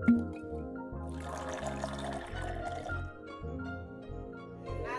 I 0.00 0.12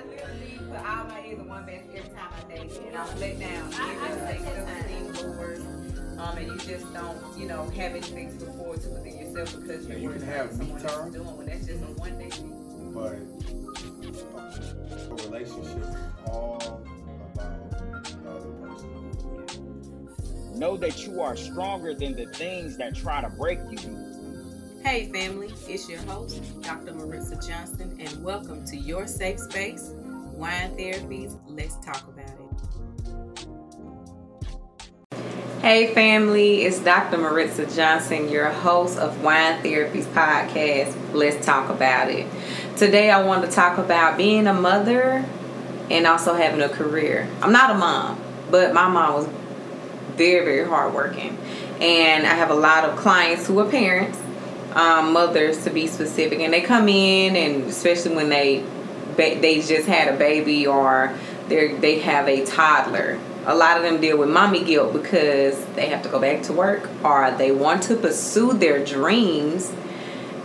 literally 0.08 0.60
put 0.70 0.78
all 0.78 1.06
my 1.06 1.22
eggs 1.26 1.40
in 1.40 1.48
one 1.48 1.66
basket 1.66 1.90
every 1.96 2.10
time 2.12 2.32
I 2.38 2.44
date, 2.54 2.72
and 2.86 2.96
I'm 2.96 3.20
let 3.20 3.40
down 3.40 3.74
every 3.74 4.38
self-esteem 4.46 5.14
lowers. 5.14 5.60
Um, 6.20 6.38
and 6.38 6.48
you 6.48 6.58
just 6.58 6.94
don't, 6.94 7.18
you 7.36 7.48
know, 7.48 7.68
have 7.70 7.94
anything 7.94 8.38
to 8.38 8.46
look 8.46 8.56
forward 8.58 8.82
to 8.82 8.90
within 8.90 9.18
yourself 9.18 9.60
because 9.60 9.88
Yeah, 9.88 9.96
you're 9.96 10.02
you 10.02 10.10
worried 10.10 10.20
can 10.22 10.30
have 10.30 10.52
someone 10.52 10.78
me 10.78 10.88
else 10.88 11.14
doing 11.14 11.38
when 11.38 11.48
that's 11.48 11.66
just 11.66 11.82
a 11.82 11.86
one 11.86 12.18
day 12.20 12.30
thing. 12.30 12.92
But 12.94 13.14
a 15.10 15.16
relationship 15.30 15.78
is 15.78 15.96
all 16.28 16.84
about 17.34 18.04
the 18.04 18.30
other 18.30 18.52
person. 18.62 18.90
Know 20.60 20.78
that 20.78 21.08
you 21.08 21.22
are 21.22 21.36
stronger 21.36 21.96
than 21.96 22.14
the 22.16 22.28
things 22.28 22.78
that 22.78 22.94
try 22.96 23.22
to 23.22 23.30
break 23.30 23.58
you. 23.72 24.01
Hey, 24.84 25.12
family, 25.12 25.54
it's 25.68 25.88
your 25.88 26.00
host, 26.00 26.42
Dr. 26.64 26.94
Maritza 26.94 27.36
Johnson, 27.36 27.96
and 28.00 28.24
welcome 28.24 28.66
to 28.66 28.76
your 28.76 29.06
safe 29.06 29.40
space, 29.40 29.92
Wine 30.34 30.76
Therapies. 30.76 31.40
Let's 31.46 31.76
talk 31.86 32.08
about 32.08 32.26
it. 32.28 33.48
Hey, 35.62 35.94
family, 35.94 36.64
it's 36.64 36.80
Dr. 36.80 37.20
Maritza 37.20 37.68
Johnson, 37.74 38.30
your 38.30 38.50
host 38.50 38.98
of 38.98 39.22
Wine 39.24 39.62
Therapies 39.62 40.06
podcast. 40.06 40.96
Let's 41.14 41.46
talk 41.46 41.70
about 41.70 42.10
it. 42.10 42.26
Today, 42.76 43.12
I 43.12 43.24
want 43.24 43.46
to 43.46 43.52
talk 43.52 43.78
about 43.78 44.18
being 44.18 44.48
a 44.48 44.54
mother 44.54 45.24
and 45.92 46.08
also 46.08 46.34
having 46.34 46.62
a 46.62 46.70
career. 46.70 47.30
I'm 47.44 47.52
not 47.52 47.70
a 47.70 47.76
mom, 47.76 48.20
but 48.50 48.74
my 48.74 48.88
mom 48.88 49.14
was 49.14 49.30
very, 50.16 50.44
very 50.44 50.68
hardworking. 50.68 51.38
And 51.80 52.26
I 52.26 52.34
have 52.34 52.50
a 52.50 52.56
lot 52.56 52.86
of 52.86 52.96
clients 52.98 53.48
who 53.48 53.60
are 53.60 53.70
parents, 53.70 54.21
um, 54.74 55.14
mothers 55.14 55.64
to 55.64 55.70
be 55.70 55.88
specific, 55.88 56.40
and 56.40 56.54
they 56.54 56.62
come 56.62 56.88
in, 56.88 57.36
and 57.36 57.64
especially 57.66 58.16
when 58.16 58.30
they 58.30 58.64
they 59.16 59.62
just 59.62 59.88
had 59.88 60.14
a 60.14 60.18
baby 60.18 60.66
or 60.66 61.16
they 61.48 61.74
they 61.76 62.00
have 62.00 62.28
a 62.28 62.46
toddler. 62.46 63.20
A 63.46 63.56
lot 63.56 63.78
of 63.78 63.84
them 63.84 64.00
deal 64.00 64.18
with 64.18 64.30
mommy 64.30 64.64
guilt 64.64 64.94
because 64.94 65.64
they 65.76 65.88
have 65.88 66.04
to 66.04 66.10
go 66.10 66.20
back 66.20 66.44
to 66.44 66.54
work 66.54 66.88
or 67.04 67.32
they 67.32 67.52
want 67.52 67.84
to 67.84 67.96
pursue 67.96 68.54
their 68.54 68.84
dreams, 68.84 69.72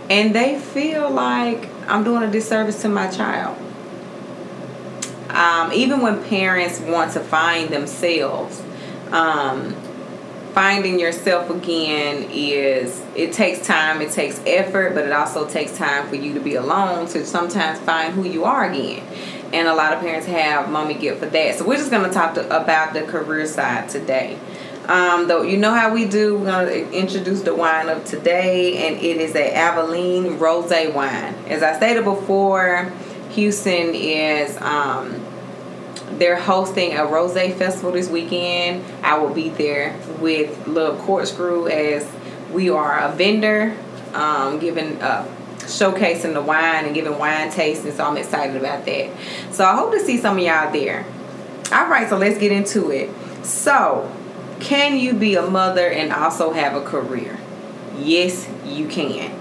and 0.09 0.33
they 0.33 0.59
feel 0.59 1.09
like 1.09 1.69
I'm 1.87 2.03
doing 2.03 2.23
a 2.23 2.31
disservice 2.31 2.81
to 2.81 2.89
my 2.89 3.07
child. 3.07 3.57
Um, 5.29 5.71
even 5.73 6.01
when 6.01 6.23
parents 6.23 6.79
want 6.79 7.13
to 7.13 7.19
find 7.19 7.69
themselves, 7.69 8.61
um, 9.11 9.75
finding 10.57 10.99
yourself 10.99 11.51
again 11.51 12.27
is 12.31 13.05
it 13.15 13.31
takes 13.31 13.63
time 13.67 14.01
it 14.01 14.11
takes 14.11 14.41
effort 14.47 14.95
but 14.95 15.05
it 15.05 15.11
also 15.11 15.47
takes 15.47 15.77
time 15.77 16.09
for 16.09 16.15
you 16.15 16.33
to 16.33 16.39
be 16.39 16.55
alone 16.55 17.05
to 17.05 17.23
sometimes 17.23 17.77
find 17.81 18.15
who 18.15 18.23
you 18.23 18.43
are 18.43 18.67
again. 18.67 19.03
And 19.53 19.67
a 19.67 19.75
lot 19.75 19.93
of 19.93 19.99
parents 19.99 20.25
have 20.25 20.67
mommy 20.71 20.95
guilt 20.95 21.19
for 21.19 21.27
that. 21.27 21.59
So 21.59 21.67
we're 21.67 21.77
just 21.77 21.91
going 21.91 22.09
to 22.09 22.11
talk 22.11 22.37
about 22.37 22.93
the 22.93 23.03
career 23.03 23.45
side 23.45 23.87
today. 23.89 24.39
Um, 24.85 25.27
though 25.27 25.43
you 25.43 25.57
know 25.57 25.75
how 25.75 25.93
we 25.93 26.05
do 26.05 26.39
we're 26.39 26.65
to 26.65 26.91
introduce 26.91 27.41
the 27.43 27.53
wine 27.53 27.87
of 27.87 28.03
today 28.03 28.87
and 28.87 28.95
it 28.97 29.17
is 29.17 29.35
a 29.35 29.53
Avaline 29.53 30.39
rose 30.39 30.71
wine. 30.71 31.35
As 31.49 31.61
i 31.61 31.77
stated 31.77 32.03
before 32.03 32.91
houston 33.29 33.93
is 33.93 34.57
um, 34.57 35.23
they're 36.11 36.39
hosting 36.39 36.97
a 36.97 37.05
rose 37.05 37.33
festival 37.33 37.91
this 37.91 38.09
weekend. 38.09 38.83
I 39.03 39.17
will 39.17 39.33
be 39.33 39.49
there 39.49 39.97
with 40.19 40.67
Love 40.67 40.99
Corkscrew 40.99 41.67
as 41.67 42.09
we 42.51 42.69
are 42.69 42.99
a 42.99 43.11
vendor, 43.11 43.75
um, 44.13 44.59
giving 44.59 45.01
uh, 45.01 45.27
showcasing 45.59 46.33
the 46.33 46.41
wine 46.41 46.85
and 46.85 46.95
giving 46.95 47.17
wine 47.19 47.51
tasting. 47.51 47.91
So 47.91 48.05
I'm 48.05 48.17
excited 48.17 48.55
about 48.55 48.85
that. 48.85 49.11
So 49.51 49.65
I 49.65 49.75
hope 49.75 49.91
to 49.91 49.99
see 49.99 50.17
some 50.17 50.37
of 50.37 50.43
y'all 50.43 50.71
there. 50.71 51.05
All 51.71 51.89
right, 51.89 52.07
so 52.07 52.17
let's 52.17 52.37
get 52.37 52.51
into 52.51 52.91
it. 52.91 53.09
So, 53.43 54.09
can 54.61 54.97
you 54.97 55.13
be 55.13 55.35
a 55.35 55.45
mother 55.45 55.89
and 55.89 56.13
also 56.13 56.53
have 56.53 56.75
a 56.75 56.81
career? 56.81 57.37
Yes, 57.97 58.49
you 58.65 58.87
can. 58.87 59.37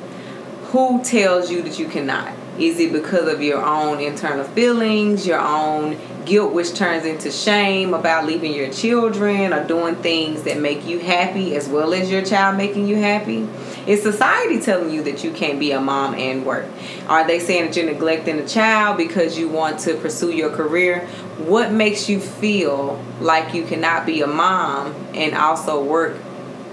Who 0.67 1.05
tells 1.05 1.51
you 1.51 1.63
that 1.63 1.79
you 1.79 1.89
cannot? 1.89 2.33
Is 2.59 2.81
it 2.81 2.93
because 2.93 3.29
of 3.33 3.43
your 3.43 3.63
own 3.63 4.01
internal 4.01 4.45
feelings, 4.45 5.27
your 5.27 5.41
own 5.41 5.99
guilt, 6.25 6.53
which 6.53 6.75
turns 6.75 7.05
into 7.05 7.31
shame 7.31 7.93
about 7.93 8.27
leaving 8.27 8.53
your 8.53 8.73
children 8.73 9.53
or 9.53 9.67
doing 9.67 9.95
things 9.97 10.43
that 10.43 10.59
make 10.59 10.87
you 10.87 10.99
happy 10.99 11.55
as 11.55 11.69
well 11.69 11.93
as 11.93 12.11
your 12.11 12.25
child 12.25 12.57
making 12.57 12.87
you 12.87 12.97
happy? 12.97 13.49
Is 13.87 14.03
society 14.03 14.61
telling 14.61 14.91
you 14.91 15.03
that 15.05 15.23
you 15.23 15.31
can't 15.31 15.61
be 15.61 15.73
a 15.73 15.81
mom 15.81 16.15
and 16.15 16.45
work? 16.45 16.67
Are 17.09 17.27
they 17.27 17.39
saying 17.39 17.67
that 17.67 17.77
you're 17.77 17.87
neglecting 17.87 18.39
the 18.39 18.49
child 18.49 18.97
because 18.97 19.39
you 19.39 19.49
want 19.49 19.79
to 19.81 19.95
pursue 19.95 20.33
your 20.33 20.51
career? 20.51 21.07
What 21.39 21.73
makes 21.73 22.09
you 22.09 22.21
feel 22.21 23.03
like 23.21 23.55
you 23.55 23.65
cannot 23.65 24.07
be 24.07 24.23
a 24.23 24.27
mom 24.27 24.95
and 25.15 25.35
also 25.35 25.83
work 25.83 26.17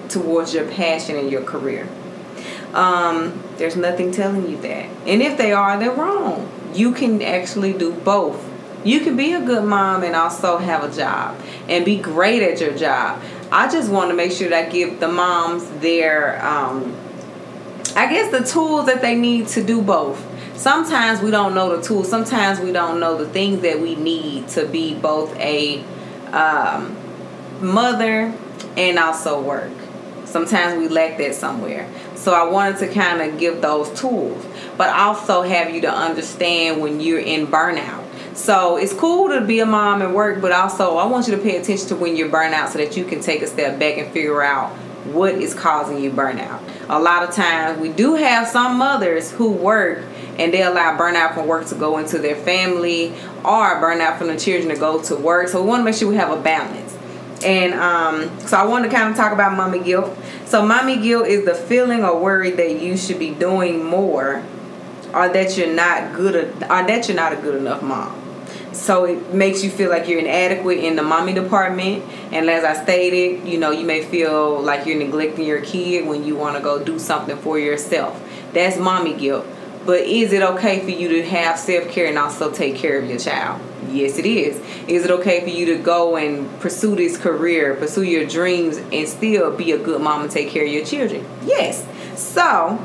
towards 0.09 0.53
your 0.53 0.65
passion 0.65 1.17
and 1.17 1.29
your 1.29 1.43
career? 1.43 1.87
Um, 2.73 3.43
there's 3.57 3.75
nothing 3.75 4.11
telling 4.11 4.49
you 4.49 4.57
that. 4.57 4.89
And 5.05 5.21
if 5.21 5.37
they 5.37 5.51
are, 5.51 5.77
they're 5.79 5.91
wrong. 5.91 6.49
You 6.73 6.93
can 6.93 7.21
actually 7.21 7.73
do 7.73 7.93
both. 7.93 8.49
You 8.83 8.99
can 8.99 9.15
be 9.15 9.33
a 9.33 9.41
good 9.41 9.63
mom 9.63 10.03
and 10.03 10.15
also 10.15 10.57
have 10.57 10.83
a 10.83 10.93
job 10.93 11.39
and 11.69 11.85
be 11.85 11.97
great 11.97 12.43
at 12.43 12.59
your 12.59 12.75
job. 12.75 13.21
I 13.51 13.69
just 13.71 13.91
want 13.91 14.09
to 14.09 14.15
make 14.15 14.31
sure 14.31 14.49
that 14.49 14.67
I 14.67 14.69
give 14.69 14.99
the 14.99 15.07
moms 15.07 15.69
their, 15.79 16.43
um, 16.45 16.95
I 17.95 18.07
guess, 18.07 18.31
the 18.31 18.43
tools 18.43 18.87
that 18.87 19.01
they 19.01 19.15
need 19.15 19.47
to 19.49 19.63
do 19.63 19.81
both. 19.81 20.25
Sometimes 20.57 21.21
we 21.21 21.31
don't 21.31 21.53
know 21.53 21.75
the 21.75 21.81
tools. 21.81 22.09
Sometimes 22.09 22.59
we 22.59 22.71
don't 22.71 22.99
know 22.99 23.17
the 23.17 23.27
things 23.27 23.61
that 23.61 23.79
we 23.79 23.95
need 23.95 24.47
to 24.49 24.65
be 24.65 24.95
both 24.95 25.35
a 25.37 25.83
um, 26.31 26.95
mother 27.61 28.33
and 28.75 28.99
also 28.99 29.41
work. 29.41 29.71
Sometimes 30.25 30.79
we 30.79 30.87
lack 30.87 31.17
that 31.19 31.35
somewhere. 31.35 31.87
So 32.23 32.33
I 32.33 32.49
wanted 32.49 32.77
to 32.77 32.87
kind 32.87 33.21
of 33.21 33.37
give 33.37 33.61
those 33.61 33.89
tools, 33.99 34.45
but 34.77 34.87
also 34.87 35.41
have 35.41 35.75
you 35.75 35.81
to 35.81 35.93
understand 35.93 36.81
when 36.81 37.01
you're 37.01 37.19
in 37.19 37.47
burnout. 37.47 38.05
So 38.33 38.77
it's 38.77 38.93
cool 38.93 39.27
to 39.27 39.41
be 39.41 39.59
a 39.59 39.65
mom 39.65 40.01
and 40.01 40.15
work, 40.15 40.39
but 40.39 40.53
also 40.53 40.95
I 40.95 41.05
want 41.05 41.27
you 41.27 41.35
to 41.35 41.41
pay 41.41 41.57
attention 41.57 41.89
to 41.89 41.97
when 41.97 42.15
you're 42.15 42.29
burnout 42.29 42.69
so 42.69 42.77
that 42.77 42.95
you 42.95 43.03
can 43.03 43.19
take 43.19 43.41
a 43.41 43.47
step 43.47 43.77
back 43.77 43.97
and 43.97 44.09
figure 44.13 44.41
out 44.41 44.69
what 45.11 45.35
is 45.35 45.53
causing 45.53 46.01
you 46.01 46.11
burnout. 46.11 46.61
A 46.87 46.97
lot 46.97 47.27
of 47.27 47.35
times 47.35 47.81
we 47.81 47.89
do 47.89 48.15
have 48.15 48.47
some 48.47 48.77
mothers 48.77 49.29
who 49.29 49.51
work 49.51 50.05
and 50.39 50.53
they 50.53 50.63
allow 50.63 50.97
burnout 50.97 51.33
from 51.33 51.45
work 51.45 51.67
to 51.67 51.75
go 51.75 51.97
into 51.97 52.19
their 52.19 52.37
family 52.37 53.09
or 53.43 53.81
burnout 53.81 54.17
from 54.17 54.27
the 54.27 54.39
children 54.39 54.73
to 54.73 54.79
go 54.79 55.03
to 55.03 55.17
work. 55.17 55.49
So 55.49 55.61
we 55.61 55.67
want 55.67 55.81
to 55.81 55.83
make 55.83 55.95
sure 55.95 56.07
we 56.07 56.15
have 56.15 56.31
a 56.31 56.41
balance. 56.41 56.92
And 57.43 57.73
um, 57.73 58.39
so 58.39 58.57
I 58.57 58.65
want 58.65 58.85
to 58.85 58.91
kind 58.91 59.09
of 59.09 59.15
talk 59.15 59.33
about 59.33 59.55
mommy 59.55 59.79
guilt. 59.79 60.17
So 60.45 60.65
mommy 60.65 61.01
guilt 61.01 61.27
is 61.27 61.45
the 61.45 61.55
feeling 61.55 62.03
or 62.03 62.19
worry 62.19 62.51
that 62.51 62.81
you 62.81 62.97
should 62.97 63.19
be 63.19 63.31
doing 63.31 63.83
more, 63.83 64.43
or 65.13 65.29
that 65.29 65.57
you're 65.57 65.73
not 65.73 66.13
good, 66.13 66.35
or 66.35 66.67
that 66.67 67.07
you're 67.07 67.17
not 67.17 67.33
a 67.33 67.37
good 67.37 67.55
enough 67.55 67.81
mom. 67.81 68.19
So 68.73 69.05
it 69.05 69.33
makes 69.33 69.63
you 69.63 69.69
feel 69.69 69.89
like 69.89 70.07
you're 70.07 70.19
inadequate 70.19 70.79
in 70.79 70.95
the 70.95 71.03
mommy 71.03 71.33
department. 71.33 72.03
And 72.31 72.49
as 72.49 72.63
I 72.63 72.81
stated, 72.83 73.47
you 73.47 73.57
know, 73.57 73.71
you 73.71 73.85
may 73.85 74.03
feel 74.03 74.61
like 74.61 74.87
you're 74.87 74.97
neglecting 74.97 75.45
your 75.45 75.61
kid 75.61 76.07
when 76.07 76.23
you 76.23 76.35
want 76.35 76.57
to 76.57 76.63
go 76.63 76.83
do 76.83 76.97
something 76.97 77.37
for 77.37 77.59
yourself. 77.59 78.19
That's 78.53 78.77
mommy 78.77 79.13
guilt. 79.13 79.45
But 79.85 80.01
is 80.01 80.33
it 80.33 80.41
okay 80.41 80.79
for 80.79 80.89
you 80.89 81.09
to 81.09 81.23
have 81.29 81.59
self 81.59 81.89
care 81.89 82.07
and 82.07 82.17
also 82.17 82.51
take 82.51 82.75
care 82.75 82.97
of 82.97 83.07
your 83.09 83.19
child? 83.19 83.61
Yes, 83.91 84.17
it 84.17 84.25
is. 84.25 84.57
Is 84.87 85.05
it 85.05 85.11
okay 85.11 85.41
for 85.41 85.49
you 85.49 85.65
to 85.67 85.77
go 85.77 86.15
and 86.15 86.49
pursue 86.59 86.95
this 86.95 87.17
career, 87.17 87.75
pursue 87.75 88.03
your 88.03 88.25
dreams, 88.25 88.77
and 88.77 89.07
still 89.07 89.55
be 89.55 89.71
a 89.71 89.77
good 89.77 90.01
mom 90.01 90.21
and 90.21 90.31
take 90.31 90.49
care 90.49 90.65
of 90.65 90.71
your 90.71 90.85
children? 90.85 91.25
Yes. 91.45 91.85
So, 92.15 92.79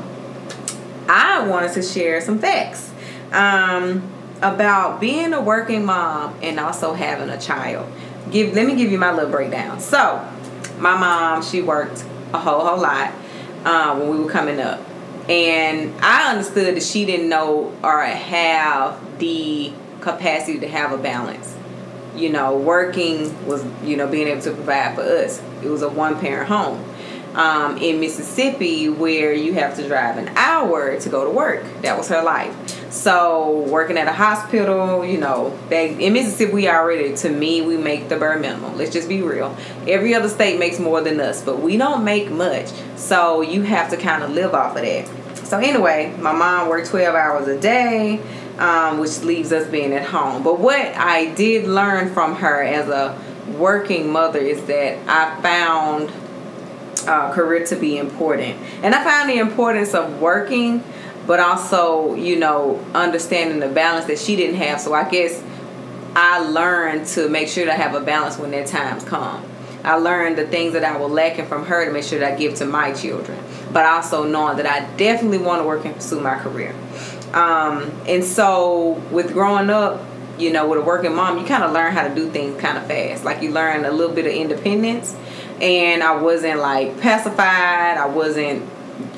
I 1.07 1.47
wanted 1.47 1.73
to 1.73 1.81
share 1.81 2.21
some 2.21 2.39
facts 2.39 2.91
um, 3.31 4.09
about 4.41 4.99
being 5.01 5.33
a 5.33 5.41
working 5.41 5.85
mom 5.85 6.35
and 6.41 6.59
also 6.59 6.93
having 6.93 7.29
a 7.29 7.39
child. 7.39 7.91
Give 8.31 8.53
let 8.53 8.67
me 8.67 8.75
give 8.75 8.91
you 8.91 8.99
my 8.99 9.11
little 9.11 9.31
breakdown. 9.31 9.79
So, 9.79 10.25
my 10.77 10.97
mom 10.97 11.41
she 11.41 11.61
worked 11.61 12.05
a 12.33 12.37
whole 12.37 12.63
whole 12.65 12.79
lot 12.79 13.11
um, 13.65 13.99
when 13.99 14.09
we 14.11 14.23
were 14.23 14.29
coming 14.29 14.59
up, 14.59 14.79
and 15.27 15.93
I 15.99 16.31
understood 16.31 16.75
that 16.75 16.83
she 16.83 17.05
didn't 17.05 17.29
know 17.29 17.75
or 17.83 18.01
have 18.01 19.19
the 19.19 19.73
capacity 20.01 20.59
to 20.59 20.67
have 20.67 20.91
a 20.91 20.97
balance. 20.97 21.55
You 22.15 22.29
know, 22.29 22.57
working 22.57 23.45
was 23.47 23.63
you 23.83 23.95
know 23.95 24.07
being 24.07 24.27
able 24.27 24.41
to 24.41 24.51
provide 24.51 24.95
for 24.95 25.01
us. 25.01 25.41
It 25.63 25.69
was 25.69 25.81
a 25.81 25.89
one 25.89 26.19
parent 26.19 26.49
home 26.49 26.83
um, 27.35 27.77
in 27.77 27.99
Mississippi 27.99 28.89
where 28.89 29.33
you 29.33 29.53
have 29.53 29.75
to 29.77 29.87
drive 29.87 30.17
an 30.17 30.29
hour 30.35 30.99
to 30.99 31.09
go 31.09 31.23
to 31.23 31.29
work. 31.29 31.63
That 31.81 31.97
was 31.97 32.07
her 32.09 32.21
life. 32.21 32.55
So 32.91 33.65
working 33.69 33.97
at 33.97 34.07
a 34.07 34.13
hospital, 34.13 35.05
you 35.05 35.19
know, 35.19 35.57
back 35.69 35.91
in 35.99 36.13
Mississippi, 36.13 36.51
we 36.51 36.69
already, 36.69 37.15
to 37.17 37.29
me, 37.29 37.61
we 37.61 37.77
make 37.77 38.09
the 38.09 38.17
bare 38.17 38.39
minimum. 38.39 38.77
Let's 38.77 38.91
just 38.91 39.07
be 39.07 39.21
real. 39.21 39.55
Every 39.87 40.15
other 40.15 40.29
state 40.29 40.59
makes 40.59 40.79
more 40.79 41.01
than 41.01 41.19
us, 41.19 41.43
but 41.43 41.61
we 41.61 41.77
don't 41.77 42.03
make 42.03 42.31
much. 42.31 42.71
So 42.95 43.41
you 43.41 43.61
have 43.61 43.91
to 43.91 43.97
kind 43.97 44.23
of 44.23 44.31
live 44.31 44.55
off 44.55 44.75
of 44.75 44.81
that. 44.81 45.07
So 45.45 45.59
anyway, 45.59 46.15
my 46.19 46.31
mom 46.31 46.67
worked 46.67 46.89
12 46.89 47.15
hours 47.15 47.47
a 47.47 47.59
day, 47.59 48.21
um, 48.59 48.99
which 48.99 49.21
leaves 49.21 49.51
us 49.51 49.67
being 49.67 49.93
at 49.93 50.05
home. 50.05 50.43
But 50.43 50.59
what 50.59 50.79
I 50.79 51.33
did 51.33 51.67
learn 51.67 52.13
from 52.13 52.35
her 52.35 52.61
as 52.61 52.87
a 52.89 53.17
working 53.57 54.11
mother 54.11 54.39
is 54.39 54.63
that 54.65 54.97
I 55.07 55.41
found 55.41 56.11
uh, 57.07 57.31
career 57.31 57.65
to 57.67 57.75
be 57.75 57.97
important. 57.97 58.57
And 58.83 58.93
I 58.93 59.03
found 59.03 59.29
the 59.29 59.39
importance 59.39 59.93
of 59.93 60.19
working, 60.19 60.83
but 61.25 61.39
also, 61.39 62.13
you 62.15 62.37
know, 62.37 62.83
understanding 62.93 63.59
the 63.59 63.69
balance 63.69 64.05
that 64.05 64.19
she 64.19 64.35
didn't 64.35 64.57
have. 64.57 64.81
So 64.81 64.93
I 64.93 65.09
guess 65.09 65.41
I 66.15 66.39
learned 66.39 67.07
to 67.07 67.29
make 67.29 67.47
sure 67.47 67.65
to 67.65 67.73
have 67.73 67.95
a 67.95 68.01
balance 68.01 68.37
when 68.37 68.51
their 68.51 68.65
times 68.65 69.03
come. 69.05 69.45
I 69.83 69.95
learned 69.95 70.37
the 70.37 70.45
things 70.45 70.73
that 70.73 70.83
I 70.83 70.97
was 70.97 71.09
lacking 71.09 71.45
from 71.45 71.65
her 71.65 71.85
to 71.85 71.91
make 71.91 72.03
sure 72.03 72.19
that 72.19 72.33
I 72.33 72.35
give 72.35 72.55
to 72.55 72.65
my 72.65 72.91
children, 72.91 73.41
but 73.71 73.85
also 73.85 74.25
knowing 74.25 74.57
that 74.57 74.65
I 74.65 74.81
definitely 74.97 75.37
want 75.37 75.61
to 75.61 75.67
work 75.67 75.85
and 75.85 75.95
pursue 75.95 76.19
my 76.19 76.35
career. 76.37 76.75
Um, 77.33 77.91
and 78.07 78.23
so, 78.23 79.01
with 79.11 79.33
growing 79.33 79.69
up, 79.69 80.03
you 80.39 80.51
know, 80.51 80.67
with 80.67 80.79
a 80.79 80.81
working 80.81 81.15
mom, 81.15 81.37
you 81.37 81.45
kind 81.45 81.63
of 81.63 81.71
learn 81.71 81.91
how 81.91 82.07
to 82.07 82.15
do 82.15 82.29
things 82.29 82.59
kind 82.59 82.77
of 82.77 82.87
fast. 82.87 83.23
Like 83.23 83.41
you 83.41 83.51
learn 83.51 83.85
a 83.85 83.91
little 83.91 84.15
bit 84.15 84.25
of 84.25 84.31
independence, 84.31 85.15
and 85.61 86.01
I 86.01 86.19
wasn't 86.21 86.59
like 86.59 86.99
pacified. 86.99 87.97
I 87.97 88.07
wasn't. 88.07 88.67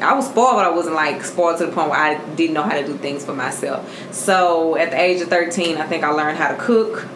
I 0.02 0.14
was 0.14 0.26
spoiled, 0.26 0.56
but 0.56 0.66
I 0.66 0.70
wasn't 0.70 0.96
like 0.96 1.24
spoiled 1.24 1.60
to 1.60 1.68
the 1.68 1.72
point 1.72 1.90
where 1.90 2.00
I 2.00 2.24
didn't 2.36 2.54
know 2.54 2.64
how 2.64 2.76
to 2.76 2.86
do 2.86 2.98
things 2.98 3.26
for 3.26 3.34
myself. 3.34 4.14
So 4.14 4.76
at 4.76 4.92
the 4.92 5.00
age 5.00 5.22
of 5.22 5.30
13, 5.30 5.78
I 5.78 5.88
think 5.88 6.04
I 6.04 6.12
learned 6.12 6.38
how 6.38 6.50
to 6.50 6.58
cook, 6.58 7.08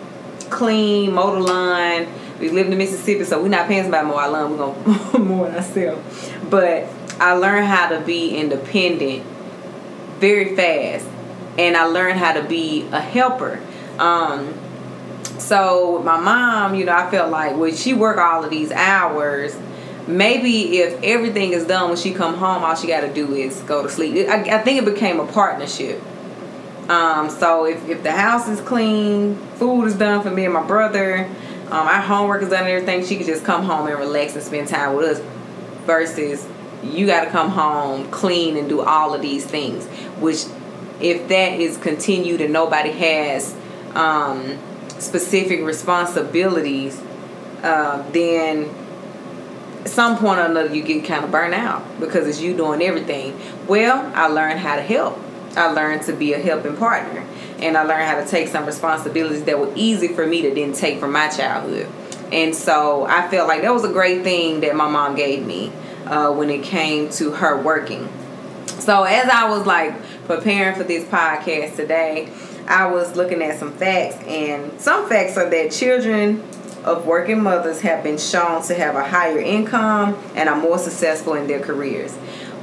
clean, 0.49 1.13
mow 1.13 1.35
the 1.35 1.41
lawn. 1.41 2.07
We 2.39 2.49
lived 2.49 2.69
in 2.69 2.77
Mississippi, 2.77 3.23
so 3.23 3.41
we're 3.41 3.49
not 3.49 3.67
paying 3.67 3.83
somebody 3.83 4.07
mow 4.07 4.15
our 4.15 4.29
lawn. 4.29 4.51
We're 4.51 4.57
gonna 4.57 5.19
mow 5.25 5.45
it 5.45 5.55
ourselves. 5.55 6.31
But 6.49 6.87
I 7.19 7.33
learned 7.33 7.67
how 7.67 7.89
to 7.89 8.01
be 8.01 8.35
independent 8.35 9.25
very 10.25 10.55
fast, 10.55 11.07
and 11.59 11.77
I 11.77 11.85
learned 11.85 12.17
how 12.17 12.33
to 12.33 12.41
be 12.43 12.87
a 12.91 12.99
helper. 12.99 13.61
Um, 13.99 14.55
so 15.37 16.01
my 16.03 16.19
mom, 16.19 16.73
you 16.73 16.85
know, 16.85 16.95
I 16.95 17.11
felt 17.11 17.29
like 17.29 17.55
when 17.55 17.75
she 17.75 17.93
work 17.93 18.17
all 18.17 18.43
of 18.43 18.49
these 18.49 18.71
hours, 18.71 19.55
maybe 20.07 20.79
if 20.79 20.99
everything 21.03 21.51
is 21.51 21.67
done 21.67 21.89
when 21.89 21.97
she 21.97 22.11
come 22.11 22.35
home, 22.35 22.63
all 22.63 22.75
she 22.75 22.87
got 22.87 23.01
to 23.01 23.13
do 23.13 23.35
is 23.35 23.61
go 23.61 23.83
to 23.83 23.89
sleep. 23.89 24.27
I, 24.27 24.41
I 24.41 24.57
think 24.63 24.81
it 24.81 24.85
became 24.85 25.19
a 25.19 25.27
partnership. 25.27 26.01
Um, 26.89 27.29
so 27.29 27.65
if, 27.65 27.87
if 27.87 28.01
the 28.01 28.11
house 28.11 28.47
is 28.47 28.61
clean, 28.61 29.35
food 29.55 29.85
is 29.85 29.95
done 29.95 30.23
for 30.23 30.31
me 30.31 30.45
and 30.45 30.53
my 30.53 30.65
brother, 30.65 31.29
um, 31.67 31.87
our 31.87 32.01
homework 32.01 32.41
is 32.41 32.49
done 32.49 32.63
and 32.63 32.69
everything, 32.69 33.05
she 33.05 33.17
could 33.17 33.27
just 33.27 33.43
come 33.43 33.63
home 33.63 33.87
and 33.87 33.99
relax 33.99 34.33
and 34.33 34.43
spend 34.43 34.67
time 34.67 34.95
with 34.95 35.17
us 35.17 35.23
versus 35.85 36.47
you 36.93 37.05
got 37.05 37.25
to 37.25 37.31
come 37.31 37.49
home 37.49 38.09
clean 38.11 38.57
and 38.57 38.69
do 38.69 38.81
all 38.81 39.13
of 39.13 39.21
these 39.21 39.45
things 39.45 39.85
which 40.19 40.45
if 41.01 41.27
that 41.27 41.59
is 41.59 41.77
continued 41.77 42.41
and 42.41 42.53
nobody 42.53 42.91
has 42.91 43.55
um, 43.95 44.57
specific 44.99 45.61
responsibilities 45.61 47.01
uh, 47.63 48.03
then 48.11 48.69
some 49.85 50.17
point 50.17 50.39
or 50.39 50.45
another 50.45 50.73
you 50.73 50.83
get 50.83 51.05
kind 51.05 51.23
of 51.23 51.31
burnt 51.31 51.53
out 51.53 51.83
because 51.99 52.27
it's 52.27 52.41
you 52.41 52.55
doing 52.55 52.81
everything. 52.81 53.39
Well 53.67 54.11
i 54.15 54.27
learned 54.27 54.59
how 54.59 54.75
to 54.75 54.81
help. 54.81 55.19
I 55.55 55.71
learned 55.71 56.03
to 56.03 56.13
be 56.13 56.33
a 56.33 56.39
helping 56.39 56.75
partner 56.75 57.25
and 57.59 57.77
i 57.77 57.83
learned 57.83 58.03
how 58.03 58.21
to 58.21 58.27
take 58.27 58.47
some 58.47 58.65
responsibilities 58.65 59.43
that 59.45 59.59
were 59.59 59.71
easy 59.75 60.09
for 60.09 60.25
me 60.25 60.41
to 60.43 60.53
then 60.53 60.73
take 60.73 60.99
from 60.99 61.11
my 61.11 61.27
childhood. 61.29 61.89
And 62.31 62.55
so 62.55 63.05
i 63.05 63.27
felt 63.29 63.47
like 63.47 63.61
that 63.61 63.73
was 63.73 63.83
a 63.83 63.91
great 63.91 64.23
thing 64.23 64.61
that 64.61 64.75
my 64.75 64.89
mom 64.89 65.15
gave 65.15 65.45
me 65.45 65.71
uh, 66.05 66.31
when 66.31 66.49
it 66.49 66.63
came 66.63 67.09
to 67.09 67.31
her 67.31 67.61
working. 67.61 68.07
So 68.79 69.03
as 69.03 69.29
I 69.29 69.49
was 69.49 69.65
like 69.65 69.93
preparing 70.25 70.75
for 70.75 70.83
this 70.83 71.03
podcast 71.05 71.75
today, 71.75 72.31
I 72.67 72.87
was 72.87 73.15
looking 73.15 73.41
at 73.41 73.59
some 73.59 73.71
facts, 73.73 74.15
and 74.25 74.79
some 74.79 75.07
facts 75.07 75.37
are 75.37 75.49
that 75.49 75.71
children 75.71 76.43
of 76.83 77.05
working 77.05 77.41
mothers 77.41 77.81
have 77.81 78.03
been 78.03 78.17
shown 78.17 78.61
to 78.63 78.75
have 78.75 78.95
a 78.95 79.03
higher 79.03 79.39
income 79.39 80.15
and 80.35 80.47
are 80.49 80.55
more 80.55 80.77
successful 80.77 81.33
in 81.33 81.47
their 81.47 81.59
careers. 81.59 82.13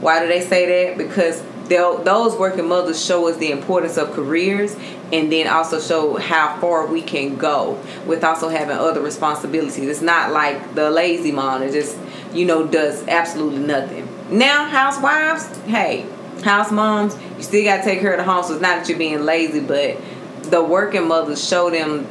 Why 0.01 0.21
do 0.21 0.29
they 0.29 0.41
say 0.41 0.89
that? 0.89 0.99
Because 0.99 1.43
those 1.69 2.37
working 2.37 2.69
mothers 2.69 3.05
show 3.05 3.29
us 3.29 3.37
the 3.39 3.51
importance 3.51 3.97
of 3.97 4.13
careers 4.13 4.77
and 5.13 5.33
then 5.33 5.49
also 5.49 5.81
show 5.81 6.17
how 6.19 6.59
far 6.61 6.87
we 6.87 7.01
can 7.01 7.37
go 7.37 7.81
with 8.07 8.23
also 8.23 8.49
having 8.49 8.77
other 8.77 9.01
responsibilities. 9.01 9.89
It's 9.89 10.03
not 10.03 10.33
like 10.33 10.75
the 10.75 10.91
lazy 10.91 11.33
mom 11.33 11.61
that 11.61 11.73
just, 11.73 11.97
you 12.33 12.45
know, 12.45 12.67
does 12.67 13.07
absolutely 13.09 13.61
nothing. 13.61 14.09
Now, 14.31 14.67
housewives, 14.67 15.47
hey, 15.63 16.07
house 16.43 16.71
moms, 16.71 17.17
you 17.37 17.43
still 17.43 17.65
got 17.65 17.79
to 17.79 17.83
take 17.83 18.01
care 18.01 18.13
of 18.13 18.19
the 18.19 18.25
home. 18.25 18.45
So 18.45 18.55
it's 18.55 18.63
not 18.63 18.79
that 18.79 18.89
you're 18.89 18.99
being 18.99 19.23
lazy, 19.23 19.61
but 19.61 19.99
the 20.45 20.63
working 20.63 21.09
mothers 21.09 21.47
show 21.47 21.71
them, 21.71 22.07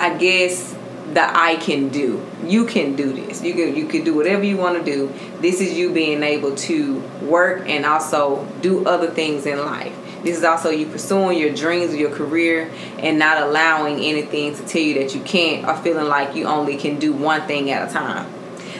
I 0.00 0.16
guess, 0.16 0.76
that 1.14 1.34
I 1.34 1.56
can 1.56 1.88
do. 1.88 2.24
You 2.44 2.66
can 2.66 2.94
do 2.94 3.12
this. 3.12 3.42
You 3.42 3.54
can 3.54 3.74
you 3.74 3.86
can 3.86 4.04
do 4.04 4.14
whatever 4.14 4.44
you 4.44 4.56
want 4.56 4.78
to 4.78 4.84
do. 4.84 5.12
This 5.40 5.60
is 5.60 5.76
you 5.76 5.92
being 5.92 6.22
able 6.22 6.54
to 6.54 7.00
work 7.22 7.68
and 7.68 7.86
also 7.86 8.46
do 8.60 8.86
other 8.86 9.08
things 9.08 9.46
in 9.46 9.58
life. 9.58 9.94
This 10.22 10.36
is 10.36 10.44
also 10.44 10.70
you 10.70 10.86
pursuing 10.86 11.38
your 11.38 11.54
dreams, 11.54 11.94
of 11.94 12.00
your 12.00 12.10
career, 12.10 12.70
and 12.98 13.18
not 13.18 13.40
allowing 13.40 14.00
anything 14.00 14.54
to 14.54 14.66
tell 14.66 14.82
you 14.82 14.94
that 14.94 15.14
you 15.14 15.20
can't 15.22 15.66
or 15.66 15.76
feeling 15.76 16.08
like 16.08 16.34
you 16.34 16.44
only 16.44 16.76
can 16.76 16.98
do 16.98 17.12
one 17.12 17.46
thing 17.46 17.70
at 17.70 17.88
a 17.88 17.92
time. 17.92 18.30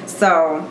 So, 0.07 0.69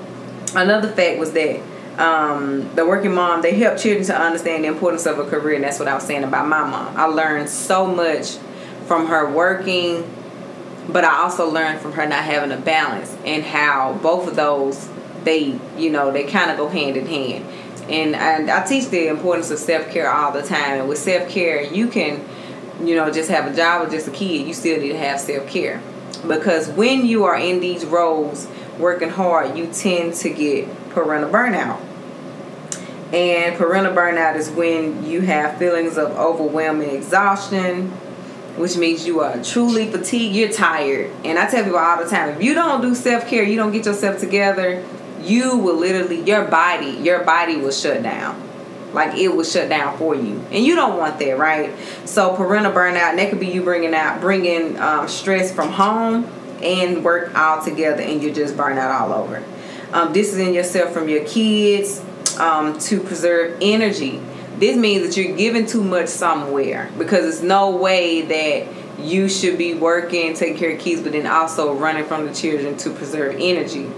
another 0.62 0.89
fact 0.89 1.19
was 1.19 1.31
that 1.33 1.62
um, 2.00 2.74
the 2.75 2.86
working 2.86 3.13
mom 3.13 3.42
they 3.42 3.56
help 3.56 3.77
children 3.77 4.06
to 4.06 4.19
understand 4.19 4.63
the 4.63 4.68
importance 4.68 5.06
of 5.06 5.19
a 5.19 5.25
career, 5.25 5.56
and 5.56 5.63
that's 5.63 5.80
what 5.80 5.88
I 5.88 5.95
was 5.95 6.04
saying 6.04 6.24
about 6.24 6.48
my 6.48 6.65
mom. 6.65 6.95
I 6.95 7.06
learned 7.06 7.50
so 7.50 7.88
much 7.88 8.38
from 8.86 9.07
her 9.07 9.30
working, 9.31 10.09
but 10.89 11.04
I 11.04 11.18
also 11.21 11.50
learned 11.50 11.80
from 11.80 11.94
her 11.94 12.06
not 12.06 12.24
having 12.24 12.51
a 12.51 12.62
balance 12.62 13.15
and 13.25 13.44
how 13.44 14.00
both 14.01 14.27
of 14.27 14.36
those 14.36 14.89
they 15.24 15.59
you 15.77 15.89
know 15.89 16.12
they 16.12 16.24
kind 16.25 16.51
of 16.51 16.57
go 16.57 16.69
hand 16.69 16.95
in 16.95 17.06
hand 17.06 17.45
and, 17.89 18.15
and 18.15 18.50
I 18.50 18.65
teach 18.65 18.89
the 18.89 19.07
importance 19.07 19.50
of 19.50 19.60
self 19.60 19.89
care 19.89 20.12
all 20.12 20.31
the 20.31 20.44
time. 20.44 20.80
And 20.80 20.89
with 20.89 20.98
self 20.98 21.30
care, 21.30 21.62
you 21.62 21.88
can, 21.88 22.24
you 22.81 22.95
know, 22.95 23.12
just 23.12 23.30
have 23.30 23.51
a 23.51 23.56
job 23.56 23.88
or 23.88 23.89
just 23.89 24.07
a 24.07 24.12
kid. 24.12 24.45
You 24.45 24.53
still 24.53 24.80
need 24.80 24.89
to 24.89 24.98
have 24.98 25.19
self 25.19 25.48
care 25.48 25.81
because 26.27 26.68
when 26.69 27.06
you 27.06 27.25
are 27.25 27.38
in 27.38 27.60
these 27.60 27.86
roles 27.86 28.48
working 28.79 29.09
hard, 29.09 29.57
you 29.57 29.68
tend 29.68 30.13
to 30.15 30.29
get 30.29 30.68
parental 30.89 31.29
burnout. 31.29 31.79
And 33.13 33.56
parental 33.57 33.94
burnout 33.94 34.35
is 34.35 34.50
when 34.50 35.06
you 35.06 35.21
have 35.21 35.57
feelings 35.57 35.97
of 35.97 36.12
overwhelming 36.12 36.89
exhaustion, 36.89 37.89
which 38.57 38.75
means 38.75 39.07
you 39.07 39.22
are 39.22 39.41
truly 39.43 39.89
fatigued, 39.89 40.36
you're 40.36 40.51
tired. 40.51 41.12
And 41.24 41.39
I 41.39 41.50
tell 41.50 41.63
people 41.63 41.79
all 41.79 42.03
the 42.03 42.10
time 42.10 42.29
if 42.29 42.41
you 42.43 42.53
don't 42.53 42.81
do 42.81 42.93
self 42.96 43.27
care, 43.27 43.43
you 43.43 43.55
don't 43.55 43.72
get 43.72 43.86
yourself 43.86 44.19
together, 44.19 44.84
you 45.22 45.57
will 45.57 45.75
literally 45.75 46.22
your 46.22 46.46
body 46.46 46.91
your 46.91 47.24
body 47.24 47.57
will 47.57 47.72
shut 47.72 48.03
down 48.03 48.41
like 48.93 49.17
it 49.17 49.27
will 49.29 49.43
shut 49.43 49.69
down 49.69 49.98
for 49.98 50.15
you 50.15 50.39
and 50.51 50.63
you 50.63 50.75
don't 50.75 50.98
want 50.98 51.19
that 51.19 51.38
right 51.38 51.74
so 52.05 52.36
parental 52.36 52.72
burnout 52.72 53.10
and 53.10 53.19
that 53.19 53.29
could 53.29 53.39
be 53.39 53.48
you 53.48 53.62
bringing 53.63 53.93
out 53.93 54.22
bringing 54.22 54.77
um, 54.79 55.07
stress 55.07 55.53
from 55.53 55.69
home 55.69 56.24
and 56.62 57.04
work 57.04 57.36
all 57.38 57.64
together 57.64 58.02
and 58.02 58.22
you're 58.22 58.34
just 58.34 58.56
burn 58.56 58.78
out 58.78 58.92
all 58.92 59.14
over 59.14 59.44
um, 59.94 60.12
distancing 60.14 60.54
yourself 60.54 60.92
from 60.92 61.08
your 61.08 61.24
kids 61.26 62.04
um, 62.40 62.78
to 62.80 63.00
preserve 63.00 63.58
energy 63.62 64.22
this 64.58 64.76
means 64.76 65.06
that 65.06 65.22
you're 65.22 65.36
giving 65.36 65.66
too 65.66 65.84
much 65.84 66.08
somewhere 66.08 66.90
because 66.98 67.22
there's 67.22 67.44
no 67.44 67.76
way 67.76 68.22
that 68.22 68.68
you 69.00 69.30
should 69.30 69.58
be 69.58 69.74
working 69.76 70.34
taking 70.34 70.58
care 70.58 70.72
of 70.74 70.80
kids 70.80 71.02
but 71.02 71.12
then 71.12 71.28
also 71.28 71.74
running 71.74 72.06
from 72.06 72.26
the 72.26 72.34
children 72.34 72.76
to 72.78 72.90
preserve 72.90 73.36
energy 73.40 73.92